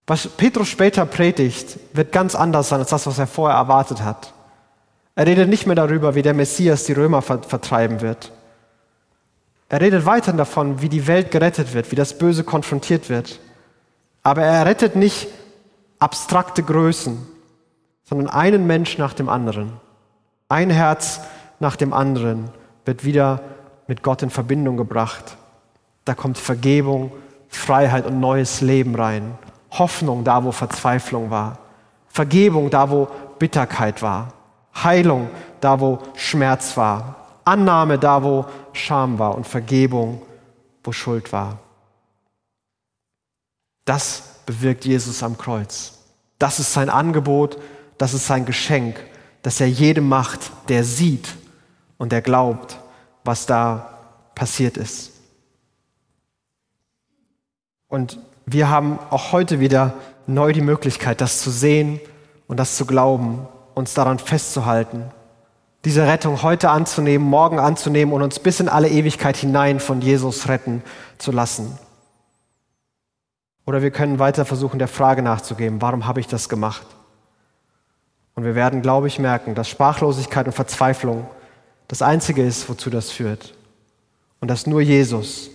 Was 0.06 0.28
Petrus 0.28 0.68
später 0.68 1.04
predigt, 1.04 1.80
wird 1.94 2.12
ganz 2.12 2.36
anders 2.36 2.68
sein 2.68 2.78
als 2.78 2.90
das, 2.90 3.08
was 3.08 3.18
er 3.18 3.26
vorher 3.26 3.58
erwartet 3.58 4.04
hat. 4.04 4.34
Er 5.16 5.26
redet 5.26 5.48
nicht 5.48 5.66
mehr 5.66 5.74
darüber, 5.74 6.14
wie 6.14 6.22
der 6.22 6.34
Messias 6.34 6.84
die 6.84 6.92
Römer 6.92 7.22
vertreiben 7.22 8.02
wird. 8.02 8.30
Er 9.70 9.80
redet 9.80 10.04
weiter 10.04 10.32
davon, 10.32 10.82
wie 10.82 10.88
die 10.88 11.06
Welt 11.06 11.30
gerettet 11.30 11.74
wird, 11.74 11.92
wie 11.92 11.96
das 11.96 12.18
Böse 12.18 12.42
konfrontiert 12.42 13.08
wird. 13.08 13.38
Aber 14.24 14.42
er 14.42 14.66
rettet 14.66 14.96
nicht 14.96 15.28
abstrakte 16.00 16.64
Größen, 16.64 17.16
sondern 18.02 18.28
einen 18.28 18.66
Mensch 18.66 18.98
nach 18.98 19.14
dem 19.14 19.28
anderen. 19.28 19.74
Ein 20.48 20.70
Herz 20.70 21.20
nach 21.60 21.76
dem 21.76 21.92
anderen 21.92 22.50
wird 22.84 23.04
wieder 23.04 23.42
mit 23.86 24.02
Gott 24.02 24.22
in 24.22 24.30
Verbindung 24.30 24.76
gebracht. 24.76 25.36
Da 26.04 26.14
kommt 26.14 26.36
Vergebung, 26.36 27.12
Freiheit 27.48 28.06
und 28.06 28.18
neues 28.18 28.62
Leben 28.62 28.96
rein. 28.96 29.38
Hoffnung 29.70 30.24
da, 30.24 30.42
wo 30.42 30.50
Verzweiflung 30.50 31.30
war. 31.30 31.58
Vergebung 32.08 32.70
da, 32.70 32.90
wo 32.90 33.06
Bitterkeit 33.38 34.02
war. 34.02 34.32
Heilung 34.82 35.30
da, 35.60 35.78
wo 35.78 36.00
Schmerz 36.16 36.76
war. 36.76 37.14
Annahme 37.44 37.98
da, 37.98 38.22
wo 38.22 38.46
Scham 38.72 39.18
war. 39.18 39.34
Und 39.34 39.46
Vergebung, 39.46 40.22
wo 40.84 40.92
Schuld 40.92 41.32
war. 41.32 41.58
Das 43.84 44.22
bewirkt 44.46 44.84
Jesus 44.84 45.22
am 45.22 45.36
Kreuz. 45.36 45.98
Das 46.38 46.58
ist 46.58 46.72
sein 46.72 46.90
Angebot, 46.90 47.58
das 47.98 48.14
ist 48.14 48.26
sein 48.26 48.46
Geschenk, 48.46 48.98
das 49.42 49.60
er 49.60 49.68
jedem 49.68 50.08
macht, 50.08 50.50
der 50.68 50.84
sieht 50.84 51.36
und 51.98 52.12
der 52.12 52.22
glaubt, 52.22 52.78
was 53.24 53.46
da 53.46 53.98
passiert 54.34 54.76
ist. 54.76 55.12
Und 57.88 58.18
wir 58.46 58.70
haben 58.70 58.98
auch 59.10 59.32
heute 59.32 59.60
wieder 59.60 59.94
neu 60.26 60.52
die 60.52 60.62
Möglichkeit, 60.62 61.20
das 61.20 61.42
zu 61.42 61.50
sehen 61.50 62.00
und 62.48 62.56
das 62.56 62.76
zu 62.76 62.86
glauben, 62.86 63.46
uns 63.74 63.94
daran 63.94 64.18
festzuhalten, 64.18 65.10
diese 65.84 66.06
Rettung 66.06 66.42
heute 66.42 66.70
anzunehmen, 66.70 67.26
morgen 67.26 67.58
anzunehmen 67.58 68.12
und 68.14 68.22
uns 68.22 68.38
bis 68.38 68.60
in 68.60 68.68
alle 68.68 68.88
Ewigkeit 68.88 69.36
hinein 69.36 69.80
von 69.80 70.00
Jesus 70.00 70.48
retten 70.48 70.82
zu 71.18 71.32
lassen. 71.32 71.78
Oder 73.66 73.82
wir 73.82 73.90
können 73.90 74.18
weiter 74.18 74.44
versuchen, 74.44 74.78
der 74.78 74.88
Frage 74.88 75.22
nachzugeben, 75.22 75.80
warum 75.80 76.06
habe 76.06 76.20
ich 76.20 76.26
das 76.26 76.48
gemacht? 76.48 76.86
Und 78.34 78.44
wir 78.44 78.54
werden, 78.54 78.82
glaube 78.82 79.06
ich, 79.06 79.18
merken, 79.18 79.54
dass 79.54 79.68
Sprachlosigkeit 79.68 80.46
und 80.46 80.52
Verzweiflung 80.52 81.26
das 81.88 82.02
Einzige 82.02 82.44
ist, 82.44 82.68
wozu 82.68 82.90
das 82.90 83.10
führt. 83.10 83.54
Und 84.40 84.48
dass 84.48 84.66
nur 84.66 84.80
Jesus 84.80 85.50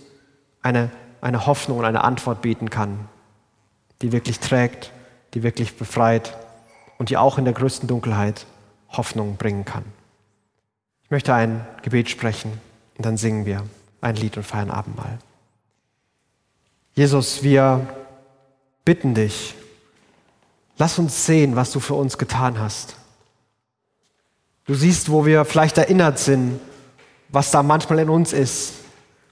eine 0.62 0.90
eine 1.26 1.46
Hoffnung 1.46 1.78
und 1.78 1.84
eine 1.84 2.04
Antwort 2.04 2.42
bieten 2.42 2.70
kann, 2.70 3.08
die 4.00 4.12
wirklich 4.12 4.38
trägt, 4.38 4.92
die 5.34 5.42
wirklich 5.42 5.76
befreit 5.76 6.36
und 6.98 7.10
die 7.10 7.16
auch 7.16 7.38
in 7.38 7.44
der 7.44 7.54
größten 7.54 7.88
Dunkelheit 7.88 8.46
Hoffnung 8.90 9.36
bringen 9.36 9.64
kann. 9.64 9.84
Ich 11.06 11.10
möchte 11.12 11.32
ein 11.32 11.64
Gebet 11.82 12.10
sprechen 12.10 12.60
und 12.96 13.06
dann 13.06 13.16
singen 13.16 13.46
wir 13.46 13.62
ein 14.00 14.16
Lied 14.16 14.36
und 14.38 14.42
feiern 14.42 14.72
Abendmahl. 14.72 15.20
Jesus, 16.94 17.44
wir 17.44 17.86
bitten 18.84 19.14
dich, 19.14 19.54
lass 20.78 20.98
uns 20.98 21.24
sehen, 21.24 21.54
was 21.54 21.70
du 21.70 21.78
für 21.78 21.94
uns 21.94 22.18
getan 22.18 22.58
hast. 22.58 22.96
Du 24.64 24.74
siehst, 24.74 25.08
wo 25.08 25.24
wir 25.24 25.44
vielleicht 25.44 25.78
erinnert 25.78 26.18
sind, 26.18 26.58
was 27.28 27.52
da 27.52 27.62
manchmal 27.62 28.00
in 28.00 28.10
uns 28.10 28.32
ist, 28.32 28.72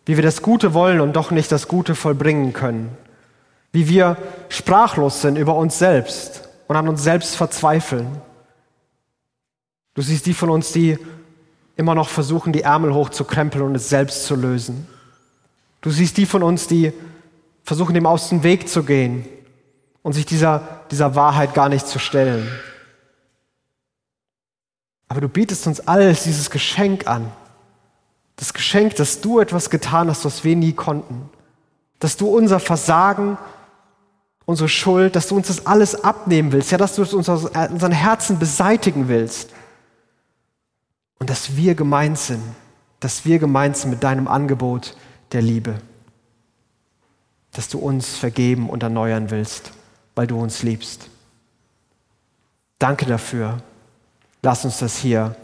wie 0.06 0.14
wir 0.14 0.22
das 0.22 0.42
Gute 0.42 0.74
wollen 0.74 1.00
und 1.00 1.16
doch 1.16 1.32
nicht 1.32 1.50
das 1.50 1.66
Gute 1.66 1.96
vollbringen 1.96 2.52
können, 2.52 2.96
wie 3.72 3.88
wir 3.88 4.16
sprachlos 4.48 5.22
sind 5.22 5.38
über 5.38 5.56
uns 5.56 5.76
selbst 5.76 6.48
und 6.68 6.76
an 6.76 6.86
uns 6.88 7.02
selbst 7.02 7.34
verzweifeln. 7.34 8.22
Du 9.94 10.02
siehst 10.02 10.26
die 10.26 10.34
von 10.34 10.50
uns, 10.50 10.70
die 10.70 11.00
immer 11.76 11.94
noch 11.94 12.08
versuchen, 12.08 12.52
die 12.52 12.62
Ärmel 12.62 12.94
hochzukrempeln 12.94 13.64
und 13.64 13.74
es 13.74 13.88
selbst 13.88 14.24
zu 14.24 14.36
lösen. 14.36 14.86
Du 15.80 15.90
siehst 15.90 16.16
die 16.16 16.26
von 16.26 16.42
uns, 16.42 16.66
die 16.66 16.92
versuchen, 17.64 17.94
dem 17.94 18.06
aus 18.06 18.28
dem 18.28 18.42
Weg 18.42 18.68
zu 18.68 18.84
gehen 18.84 19.26
und 20.02 20.12
sich 20.12 20.26
dieser, 20.26 20.80
dieser 20.90 21.14
Wahrheit 21.14 21.54
gar 21.54 21.68
nicht 21.68 21.86
zu 21.86 21.98
stellen. 21.98 22.48
Aber 25.08 25.20
du 25.20 25.28
bietest 25.28 25.66
uns 25.66 25.80
alles 25.80 26.24
dieses 26.24 26.50
Geschenk 26.50 27.06
an, 27.06 27.30
das 28.36 28.52
Geschenk, 28.52 28.96
dass 28.96 29.20
du 29.20 29.40
etwas 29.40 29.70
getan 29.70 30.08
hast, 30.08 30.24
was 30.24 30.44
wir 30.44 30.56
nie 30.56 30.72
konnten. 30.72 31.30
Dass 32.00 32.16
du 32.16 32.26
unser 32.26 32.58
Versagen, 32.58 33.38
unsere 34.44 34.68
Schuld, 34.68 35.14
dass 35.16 35.28
du 35.28 35.36
uns 35.36 35.48
das 35.48 35.66
alles 35.66 36.02
abnehmen 36.04 36.52
willst. 36.52 36.72
Ja, 36.72 36.78
dass 36.78 36.96
du 36.96 37.02
es 37.02 37.14
aus 37.14 37.44
unseren 37.44 37.92
Herzen 37.92 38.38
beseitigen 38.38 39.08
willst. 39.08 39.50
Und 41.18 41.30
dass 41.30 41.56
wir 41.56 41.74
gemeint 41.74 42.18
sind. 42.18 42.42
Dass 43.00 43.24
wir 43.24 43.38
gemeint 43.38 43.76
sind 43.76 43.90
mit 43.90 44.02
deinem 44.02 44.28
Angebot 44.28 44.96
der 45.32 45.42
Liebe. 45.42 45.80
Dass 47.52 47.68
du 47.68 47.78
uns 47.78 48.16
vergeben 48.16 48.68
und 48.68 48.82
erneuern 48.82 49.30
willst, 49.30 49.72
weil 50.14 50.26
du 50.26 50.40
uns 50.40 50.62
liebst. 50.62 51.08
Danke 52.78 53.06
dafür. 53.06 53.62
Lass 54.42 54.64
uns 54.64 54.78
das 54.78 54.96
hier 54.98 55.36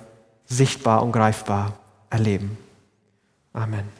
sichtbar 0.46 1.02
und 1.02 1.12
greifbar 1.12 1.78
erleben. 2.10 2.58
Amen. 3.52 3.99